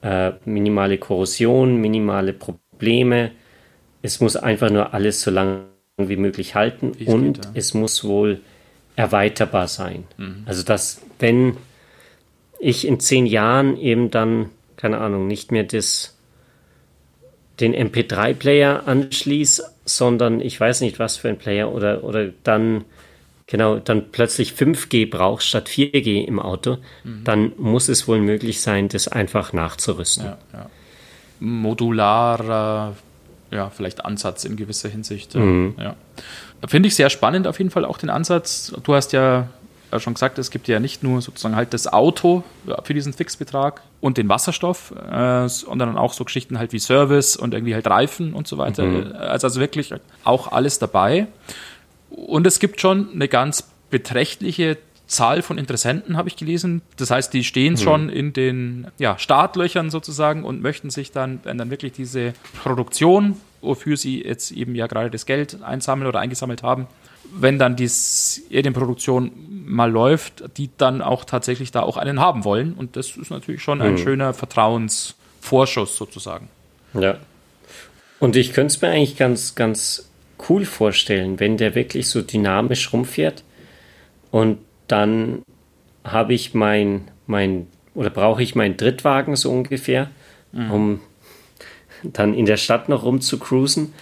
äh, 0.01 0.31
minimale 0.45 0.97
Korrosion, 0.97 1.77
minimale 1.77 2.33
Probleme, 2.33 3.31
es 4.01 4.19
muss 4.19 4.35
einfach 4.35 4.69
nur 4.69 4.93
alles 4.93 5.21
so 5.21 5.31
lange 5.31 5.63
wie 5.97 6.17
möglich 6.17 6.55
halten 6.55 6.91
wie 6.97 7.05
und 7.05 7.33
geht, 7.33 7.45
ja. 7.45 7.51
es 7.55 7.73
muss 7.73 8.03
wohl 8.03 8.41
erweiterbar 8.95 9.67
sein. 9.67 10.03
Mhm. 10.17 10.43
Also 10.45 10.63
dass, 10.63 11.01
wenn 11.19 11.57
ich 12.59 12.87
in 12.87 12.99
zehn 12.99 13.25
Jahren 13.25 13.77
eben 13.77 14.11
dann, 14.11 14.49
keine 14.77 14.99
Ahnung, 14.99 15.27
nicht 15.27 15.51
mehr 15.51 15.63
das, 15.63 16.12
den 17.59 17.75
MP3-Player 17.75 18.87
anschließe, 18.87 19.63
sondern 19.85 20.41
ich 20.41 20.59
weiß 20.59 20.81
nicht, 20.81 20.99
was 20.99 21.17
für 21.17 21.29
ein 21.29 21.37
Player 21.37 21.71
oder, 21.71 22.03
oder 22.03 22.29
dann 22.43 22.85
genau, 23.47 23.77
dann 23.77 24.11
plötzlich 24.11 24.51
5G 24.51 25.09
brauchst 25.09 25.47
statt 25.47 25.67
4G 25.67 26.25
im 26.25 26.39
Auto, 26.39 26.77
mhm. 27.03 27.23
dann 27.23 27.51
muss 27.57 27.89
es 27.89 28.07
wohl 28.07 28.19
möglich 28.19 28.61
sein, 28.61 28.87
das 28.87 29.07
einfach 29.07 29.53
nachzurüsten. 29.53 30.25
Ja, 30.25 30.37
ja. 30.53 30.69
Modularer 31.39 32.95
ja, 33.53 33.69
vielleicht 33.69 34.03
Ansatz 34.03 34.45
in 34.45 34.55
gewisser 34.55 34.89
Hinsicht. 34.89 35.35
Mhm. 35.35 35.75
Ja. 35.77 35.95
Finde 36.67 36.87
ich 36.87 36.95
sehr 36.95 37.09
spannend 37.09 37.47
auf 37.47 37.59
jeden 37.59 37.69
Fall 37.69 37.85
auch 37.85 37.97
den 37.97 38.09
Ansatz. 38.09 38.73
Du 38.83 38.95
hast 38.95 39.13
ja 39.13 39.49
schon 39.99 40.13
gesagt, 40.13 40.37
es 40.39 40.51
gibt 40.51 40.67
ja 40.67 40.79
nicht 40.79 41.03
nur 41.03 41.21
sozusagen 41.21 41.55
halt 41.55 41.73
das 41.73 41.91
Auto 41.91 42.43
für 42.83 42.93
diesen 42.93 43.13
Fixbetrag 43.13 43.81
und 44.01 44.17
den 44.17 44.29
Wasserstoff, 44.29 44.91
äh, 44.91 45.47
sondern 45.47 45.97
auch 45.97 46.13
so 46.13 46.25
Geschichten 46.25 46.59
halt 46.59 46.73
wie 46.73 46.79
Service 46.79 47.35
und 47.35 47.53
irgendwie 47.53 47.73
halt 47.73 47.87
Reifen 47.87 48.33
und 48.33 48.47
so 48.47 48.57
weiter. 48.57 48.83
Mhm. 48.83 49.13
Also, 49.13 49.47
also 49.47 49.59
wirklich 49.59 49.93
auch 50.23 50.51
alles 50.51 50.79
dabei. 50.79 51.27
Und 52.09 52.45
es 52.45 52.59
gibt 52.59 52.81
schon 52.81 53.09
eine 53.13 53.27
ganz 53.27 53.69
beträchtliche 53.89 54.77
Zahl 55.07 55.41
von 55.41 55.57
Interessenten, 55.57 56.17
habe 56.17 56.29
ich 56.29 56.35
gelesen. 56.35 56.81
Das 56.97 57.11
heißt, 57.11 57.33
die 57.33 57.43
stehen 57.43 57.73
mhm. 57.73 57.77
schon 57.77 58.09
in 58.09 58.33
den 58.33 58.87
ja, 58.97 59.17
Startlöchern 59.17 59.89
sozusagen 59.89 60.43
und 60.43 60.61
möchten 60.61 60.89
sich 60.89 61.11
dann, 61.11 61.39
wenn 61.43 61.57
dann 61.57 61.69
wirklich 61.69 61.93
diese 61.93 62.33
Produktion, 62.63 63.37
wofür 63.61 63.97
sie 63.97 64.23
jetzt 64.23 64.51
eben 64.51 64.75
ja 64.75 64.87
gerade 64.87 65.09
das 65.09 65.25
Geld 65.25 65.61
einsammeln 65.63 66.07
oder 66.07 66.19
eingesammelt 66.19 66.63
haben, 66.63 66.87
wenn 67.31 67.57
dann 67.59 67.75
die 67.75 67.87
Serienproduktion 67.87 69.31
mal 69.65 69.91
läuft, 69.91 70.43
die 70.57 70.69
dann 70.77 71.01
auch 71.01 71.25
tatsächlich 71.25 71.71
da 71.71 71.81
auch 71.81 71.97
einen 71.97 72.19
haben 72.19 72.43
wollen. 72.43 72.73
Und 72.73 72.95
das 72.95 73.15
ist 73.17 73.31
natürlich 73.31 73.61
schon 73.61 73.81
ein 73.81 73.93
mhm. 73.93 73.97
schöner 73.97 74.33
Vertrauensvorschuss 74.33 75.95
sozusagen. 75.95 76.49
Ja. 76.93 77.17
Und 78.19 78.35
ich 78.35 78.53
könnte 78.53 78.73
es 78.73 78.81
mir 78.81 78.89
eigentlich 78.89 79.17
ganz, 79.17 79.55
ganz 79.55 80.09
cool 80.49 80.65
vorstellen, 80.65 81.39
wenn 81.39 81.57
der 81.57 81.75
wirklich 81.75 82.07
so 82.09 82.21
dynamisch 82.21 82.91
rumfährt 82.93 83.43
und 84.31 84.59
dann 84.87 85.43
habe 86.03 86.33
ich 86.33 86.53
mein, 86.53 87.09
mein 87.27 87.67
oder 87.93 88.09
brauche 88.09 88.43
ich 88.43 88.55
meinen 88.55 88.77
Drittwagen 88.77 89.35
so 89.35 89.51
ungefähr, 89.51 90.09
mhm. 90.51 90.71
um 90.71 90.99
dann 92.03 92.33
in 92.33 92.45
der 92.45 92.57
Stadt 92.57 92.89
noch 92.89 93.03
rumzucruisen, 93.03 93.93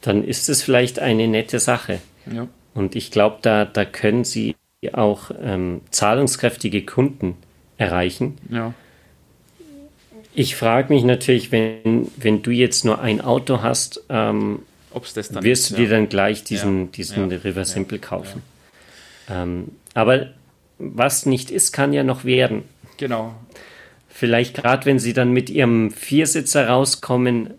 dann 0.00 0.24
ist 0.24 0.48
es 0.48 0.62
vielleicht 0.62 0.98
eine 0.98 1.28
nette 1.28 1.58
Sache. 1.58 2.00
Ja. 2.34 2.48
Und 2.74 2.94
ich 2.96 3.10
glaube, 3.10 3.38
da, 3.42 3.64
da 3.64 3.84
können 3.84 4.24
sie 4.24 4.56
auch 4.92 5.30
ähm, 5.40 5.80
zahlungskräftige 5.90 6.84
Kunden 6.84 7.36
erreichen. 7.76 8.38
Ja. 8.50 8.74
Ich 10.34 10.54
frage 10.54 10.92
mich 10.92 11.02
natürlich, 11.02 11.50
wenn, 11.50 12.08
wenn 12.16 12.42
du 12.42 12.50
jetzt 12.50 12.84
nur 12.84 13.00
ein 13.00 13.20
Auto 13.20 13.62
hast, 13.62 14.04
ähm, 14.08 14.60
wirst 14.92 15.26
ist, 15.26 15.70
du 15.70 15.76
dir 15.76 15.84
ja. 15.84 15.90
dann 15.90 16.08
gleich 16.08 16.44
diesen, 16.44 16.82
ja. 16.82 16.88
diesen 16.94 17.32
River 17.32 17.64
Simple 17.64 17.98
kaufen. 17.98 18.42
Ähm, 19.28 19.72
aber 19.94 20.28
was 20.78 21.26
nicht 21.26 21.50
ist, 21.50 21.72
kann 21.72 21.92
ja 21.92 22.04
noch 22.04 22.24
werden. 22.24 22.62
Genau. 22.98 23.34
Vielleicht 24.08 24.54
gerade, 24.54 24.86
wenn 24.86 24.98
sie 24.98 25.12
dann 25.12 25.32
mit 25.32 25.50
ihrem 25.50 25.90
Viersitzer 25.90 26.68
rauskommen, 26.68 27.54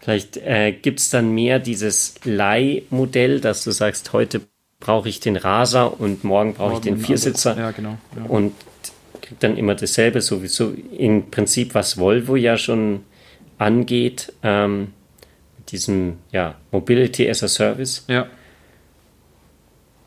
vielleicht 0.00 0.36
äh, 0.38 0.72
gibt 0.72 0.98
es 0.98 1.10
dann 1.10 1.32
mehr 1.32 1.58
dieses 1.58 2.14
Leihmodell, 2.24 3.40
dass 3.40 3.64
du 3.64 3.70
sagst, 3.70 4.12
heute 4.12 4.40
brauche 4.80 5.08
ich 5.08 5.20
den 5.20 5.36
Raser 5.36 6.00
und 6.00 6.24
morgen 6.24 6.54
brauche 6.54 6.74
ich 6.74 6.80
den 6.80 6.98
Viersitzer. 6.98 7.56
Ja, 7.56 7.70
genau. 7.70 7.98
Ja. 8.16 8.24
Und 8.24 8.54
kriegt 9.20 9.42
dann 9.42 9.56
immer 9.56 9.74
dasselbe, 9.74 10.20
sowieso 10.22 10.74
im 10.96 11.30
Prinzip, 11.30 11.74
was 11.74 11.98
Volvo 11.98 12.34
ja 12.34 12.56
schon 12.56 13.04
angeht, 13.58 14.32
ähm, 14.42 14.88
diesem 15.68 16.18
ja, 16.32 16.56
Mobility 16.72 17.28
as 17.28 17.42
a 17.42 17.48
Service. 17.48 18.04
Ja. 18.08 18.26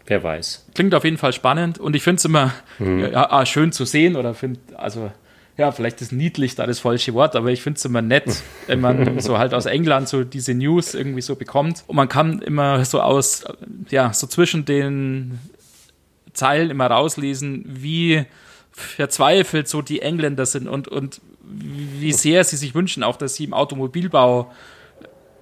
Wer 0.06 0.24
weiß. 0.24 0.66
Klingt 0.76 0.94
auf 0.94 1.06
jeden 1.06 1.18
Fall 1.18 1.32
spannend 1.32 1.80
und 1.80 1.96
ich 1.96 2.04
finde 2.04 2.18
es 2.18 2.26
immer 2.26 2.52
mhm. 2.80 3.12
ja, 3.14 3.32
ah, 3.32 3.46
schön 3.46 3.72
zu 3.72 3.86
sehen 3.86 4.18
oder 4.18 4.34
finde, 4.34 4.60
also 4.76 5.12
ja, 5.58 5.72
vielleicht 5.72 6.02
ist 6.02 6.12
niedlich 6.12 6.56
da 6.56 6.66
das 6.66 6.80
falsche 6.80 7.14
Wort, 7.14 7.36
aber 7.36 7.52
ich 7.52 7.62
finde 7.62 7.78
es 7.78 7.86
immer 7.86 8.02
nett, 8.02 8.26
wenn 8.68 8.82
man 8.82 9.20
so 9.20 9.38
halt 9.38 9.54
aus 9.54 9.66
England 9.66 10.10
so 10.10 10.24
diese 10.24 10.54
News 10.54 10.96
irgendwie 10.96 11.22
so 11.22 11.36
bekommt. 11.36 11.84
Und 11.88 11.96
man 11.96 12.10
kann 12.10 12.42
immer 12.42 12.84
so 12.86 13.02
aus, 13.02 13.46
ja, 13.90 14.14
so 14.14 14.28
zwischen 14.28 14.66
den 14.66 15.40
Zeilen 16.34 16.72
immer 16.72 16.88
rauslesen, 16.88 17.64
wie 17.68 18.26
verzweifelt 18.72 19.68
so 19.68 19.84
die 19.84 20.02
Engländer 20.02 20.48
sind 20.48 20.68
und, 20.68 20.88
und 20.88 21.22
wie 21.44 22.14
sehr 22.14 22.44
sie 22.44 22.56
sich 22.56 22.74
wünschen, 22.74 23.04
auch 23.04 23.18
dass 23.18 23.36
sie 23.36 23.44
im 23.44 23.54
Automobilbau 23.54 24.52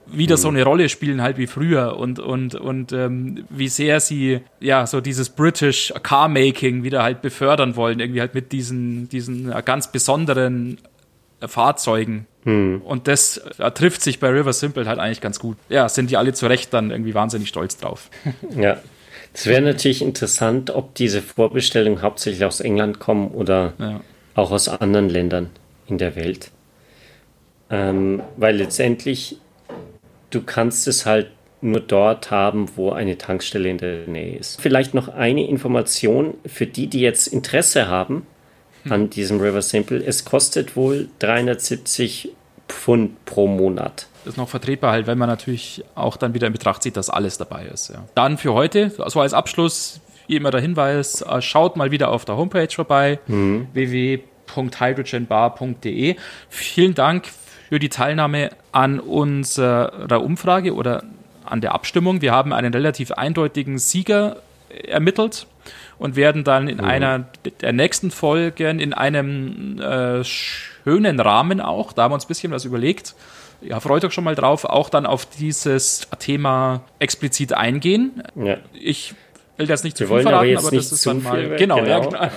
wieder 0.06 0.38
so 0.38 0.50
mhm. 0.50 0.58
eine 0.58 0.66
Rolle 0.66 0.90
spielen 0.90 1.22
halt 1.22 1.38
wie 1.38 1.48
früher 1.48 1.98
und 1.98 2.20
und 2.20 2.56
und 2.56 2.92
ähm, 2.92 3.46
wie 3.50 3.68
sehr 3.68 4.00
sie 4.00 4.42
ja 4.60 4.86
so 4.86 5.02
dieses 5.02 5.30
British 5.30 5.94
Carmaking 6.04 6.84
wieder 6.84 7.04
halt 7.04 7.22
befördern 7.22 7.76
wollen 7.76 8.00
irgendwie 8.00 8.22
halt 8.22 8.34
mit 8.34 8.52
diesen 8.52 9.10
diesen 9.10 9.52
ganz 9.66 9.92
besonderen 9.92 10.80
Fahrzeugen 11.46 12.28
hm. 12.44 12.82
und 12.84 13.08
das 13.08 13.42
trifft 13.74 14.02
sich 14.02 14.20
bei 14.20 14.30
River 14.30 14.54
Simple 14.54 14.86
halt 14.86 15.00
eigentlich 15.00 15.22
ganz 15.22 15.40
gut 15.40 15.58
ja 15.70 15.88
sind 15.90 16.10
die 16.12 16.18
alle 16.18 16.34
zu 16.34 16.48
Recht 16.48 16.74
dann 16.74 16.92
irgendwie 16.92 17.14
wahnsinnig 17.14 17.50
stolz 17.50 17.78
drauf 17.78 18.10
ja 18.56 18.78
es 19.34 19.46
wäre 19.46 19.62
natürlich 19.62 20.02
interessant 20.02 20.72
ob 20.72 20.96
diese 20.96 21.22
Vorbestellungen 21.22 22.02
hauptsächlich 22.02 22.44
aus 22.46 22.60
England 22.60 23.00
kommen 23.00 23.30
oder 23.30 23.74
ja. 23.80 24.02
auch 24.36 24.52
aus 24.52 24.68
anderen 24.68 25.10
Ländern 25.10 25.50
in 25.88 25.98
der 25.98 26.16
Welt 26.16 26.52
ähm, 27.70 28.22
weil 28.36 28.58
letztendlich 28.58 29.38
du 30.32 30.42
kannst 30.42 30.88
es 30.88 31.06
halt 31.06 31.28
nur 31.62 31.80
dort 31.80 32.32
haben, 32.32 32.70
wo 32.76 32.92
eine 32.92 33.20
Tankstelle 33.20 33.70
in 33.70 33.78
der 33.78 34.08
Nähe 34.08 34.38
ist. 34.38 34.60
Vielleicht 34.60 34.96
noch 34.96 35.10
eine 35.10 35.48
Information 35.48 36.34
für 36.46 36.66
die, 36.66 36.88
die 36.88 37.02
jetzt 37.02 37.28
Interesse 37.28 37.88
haben 37.88 38.26
an 38.90 39.12
diesem 39.12 39.40
River 39.40 39.62
Simple. 39.62 40.04
Es 40.04 40.26
kostet 40.26 40.76
wohl 40.76 41.08
370 41.20 42.30
Pfund 42.68 43.24
pro 43.26 43.46
Monat. 43.48 44.08
Das 44.24 44.34
ist 44.34 44.38
noch 44.38 44.50
vertretbar, 44.50 44.92
halt, 44.92 45.08
wenn 45.08 45.18
man 45.18 45.30
natürlich 45.30 45.84
auch 45.96 46.18
dann 46.18 46.34
wieder 46.34 46.48
in 46.48 46.54
Betracht 46.54 46.84
zieht, 46.84 46.98
dass 46.98 47.10
alles 47.10 47.38
dabei 47.38 47.66
ist. 47.66 47.90
Ja. 47.90 48.04
Dann 48.16 48.38
für 48.38 48.54
heute, 48.54 48.94
also 49.00 49.20
als 49.20 49.34
Abschluss, 49.34 50.00
wie 50.28 50.36
immer 50.36 50.52
der 50.52 50.62
Hinweis, 50.62 51.22
äh, 51.22 51.42
schaut 51.42 51.76
mal 51.76 51.90
wieder 51.92 52.10
auf 52.10 52.24
der 52.26 52.38
Homepage 52.38 52.70
vorbei, 52.70 53.20
mhm. 53.28 53.68
www.hydrogenbar.de. 53.74 56.16
Vielen 56.50 56.94
Dank 56.94 57.30
für 57.72 57.80
die 57.80 57.88
Teilnahme 57.88 58.50
an 58.74 59.00
unserer 59.00 60.22
Umfrage 60.22 60.76
oder 60.76 61.06
an 61.46 61.62
der 61.62 61.74
Abstimmung. 61.74 62.22
Wir 62.22 62.34
haben 62.34 62.52
einen 62.52 62.74
relativ 62.74 63.14
eindeutigen 63.14 63.80
Sieger 63.80 64.42
ermittelt 64.90 65.48
und 65.98 66.18
werden 66.18 66.44
dann 66.44 66.68
in 66.68 66.80
mhm. 66.80 66.84
einer 66.84 67.26
der 67.62 67.72
nächsten 67.72 68.12
Folgen 68.12 68.80
in 68.80 68.94
einem 68.94 69.80
äh, 69.80 70.22
schönen 70.26 71.22
Rahmen 71.22 71.62
auch, 71.62 71.94
da 71.94 72.04
haben 72.04 72.12
wir 72.12 72.16
uns 72.16 72.26
ein 72.26 72.28
bisschen 72.28 72.52
was 72.52 72.66
überlegt, 72.66 73.16
ja, 73.62 73.80
freut 73.80 74.04
euch 74.04 74.12
schon 74.12 74.26
mal 74.26 74.36
drauf, 74.36 74.66
auch 74.66 74.90
dann 74.90 75.06
auf 75.06 75.26
dieses 75.26 76.10
Thema 76.20 76.82
explizit 77.00 77.54
eingehen. 77.54 78.22
Ja. 78.36 78.58
Ich 78.74 79.14
will 79.62 79.68
das 79.68 79.84
nicht 79.84 79.96
zu 79.96 80.08
viel 80.08 80.22
verraten, 80.22 80.58
aber, 80.58 80.68
aber 80.68 80.76
das 80.76 80.92
ist 80.92 81.06
dann 81.06 81.24
mal. 81.24 81.56
Genau, 81.56 81.78
genau. 81.78 81.88
Ja, 81.88 82.00
genau. 82.00 82.28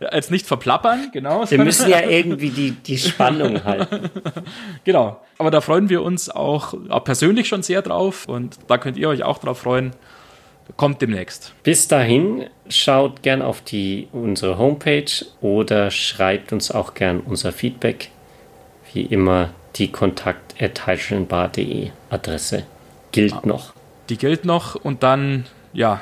Als 0.10 0.30
nicht 0.30 0.46
verplappern, 0.46 1.10
genau. 1.12 1.44
Wir 1.48 1.58
müssen 1.58 1.90
ja 1.90 2.00
irgendwie 2.00 2.50
die, 2.50 2.72
die 2.72 2.98
Spannung 2.98 3.62
halten. 3.62 4.10
genau. 4.84 5.20
Aber 5.38 5.50
da 5.50 5.60
freuen 5.60 5.88
wir 5.88 6.02
uns 6.02 6.28
auch, 6.30 6.74
auch 6.88 7.04
persönlich 7.04 7.46
schon 7.48 7.62
sehr 7.62 7.82
drauf 7.82 8.26
und 8.26 8.58
da 8.66 8.78
könnt 8.78 8.96
ihr 8.96 9.08
euch 9.08 9.22
auch 9.22 9.38
drauf 9.38 9.58
freuen. 9.58 9.92
Kommt 10.76 11.02
demnächst. 11.02 11.52
Bis 11.64 11.88
dahin 11.88 12.46
schaut 12.68 13.22
gern 13.22 13.42
auf 13.42 13.60
die, 13.60 14.06
unsere 14.12 14.58
Homepage 14.58 15.10
oder 15.40 15.90
schreibt 15.90 16.52
uns 16.52 16.70
auch 16.70 16.94
gern 16.94 17.18
unser 17.20 17.50
Feedback. 17.52 18.10
Wie 18.92 19.02
immer 19.02 19.50
die 19.76 19.88
kontakt.heilschenbar.de 19.88 21.90
Adresse 22.10 22.64
gilt 23.10 23.32
ah. 23.34 23.42
noch 23.44 23.72
die 24.08 24.16
gilt 24.16 24.44
noch. 24.44 24.74
Und 24.74 25.02
dann, 25.02 25.46
ja, 25.72 26.00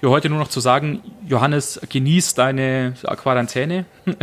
für 0.00 0.10
heute 0.10 0.28
nur 0.28 0.38
noch 0.38 0.48
zu 0.48 0.60
sagen, 0.60 1.02
Johannes, 1.26 1.80
genieß 1.88 2.34
deine 2.34 2.94
Quarantäne. 3.16 3.86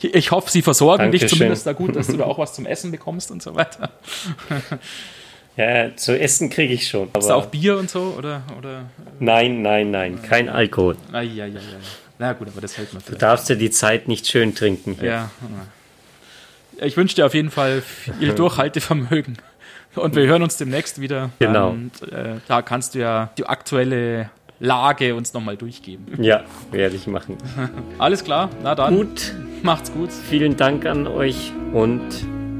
Ich 0.00 0.30
hoffe, 0.30 0.50
sie 0.50 0.62
versorgen 0.62 1.04
Dankeschön. 1.04 1.28
dich 1.28 1.38
zumindest 1.38 1.66
da 1.66 1.72
gut, 1.72 1.96
dass 1.96 2.08
du 2.08 2.16
da 2.16 2.24
auch 2.24 2.38
was 2.38 2.52
zum 2.54 2.66
Essen 2.66 2.90
bekommst 2.90 3.30
und 3.30 3.42
so 3.42 3.54
weiter. 3.54 3.90
Ja, 5.56 5.94
zu 5.94 6.18
essen 6.18 6.48
kriege 6.48 6.72
ich 6.72 6.88
schon. 6.88 7.10
Hast 7.14 7.28
du 7.28 7.34
auch 7.34 7.46
Bier 7.46 7.76
und 7.76 7.90
so? 7.90 8.14
Oder, 8.16 8.42
oder? 8.56 8.86
Nein, 9.20 9.60
nein, 9.60 9.90
nein, 9.90 10.22
kein 10.22 10.48
Alkohol. 10.48 10.96
Ah, 11.12 11.20
ja, 11.20 11.44
ja, 11.44 11.60
ja. 11.60 11.60
Na 12.18 12.32
gut, 12.32 12.48
aber 12.48 12.62
das 12.62 12.78
hält 12.78 12.94
man 12.94 13.02
Du 13.06 13.16
darfst 13.16 13.50
dir 13.50 13.56
die 13.56 13.70
Zeit 13.70 14.08
nicht 14.08 14.26
schön 14.26 14.54
trinken. 14.54 14.96
Hier. 14.98 15.10
Ja. 15.10 15.30
Ich 16.80 16.96
wünsche 16.96 17.16
dir 17.16 17.26
auf 17.26 17.34
jeden 17.34 17.50
Fall 17.50 17.82
viel 17.82 18.32
Durchhaltevermögen. 18.34 19.36
Und 19.94 20.16
wir 20.16 20.26
hören 20.26 20.42
uns 20.42 20.56
demnächst 20.56 21.00
wieder. 21.00 21.30
Genau. 21.38 21.70
Und 21.70 22.02
äh, 22.10 22.36
da 22.48 22.62
kannst 22.62 22.94
du 22.94 23.00
ja 23.00 23.30
die 23.36 23.46
aktuelle 23.46 24.30
Lage 24.58 25.14
uns 25.14 25.34
nochmal 25.34 25.56
durchgeben. 25.56 26.22
Ja, 26.22 26.44
werde 26.70 26.96
ich 26.96 27.06
machen. 27.06 27.36
Alles 27.98 28.24
klar, 28.24 28.48
na 28.62 28.74
dann. 28.74 28.96
Gut. 28.96 29.34
Macht's 29.62 29.92
gut. 29.92 30.10
Vielen 30.12 30.56
Dank 30.56 30.86
an 30.86 31.06
euch 31.06 31.52
und 31.72 32.02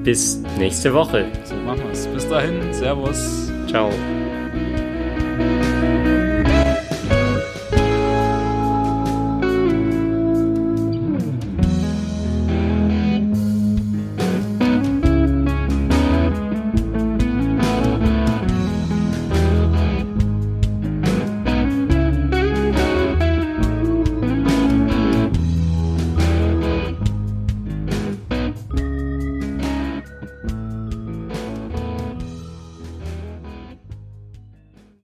bis 0.05 0.42
nächste 0.59 0.92
Woche. 0.95 1.27
So 1.45 1.55
machen 1.55 1.83
wir's. 1.87 2.07
Bis 2.09 2.29
dahin. 2.29 2.73
Servus. 2.73 3.51
Ciao. 3.68 3.90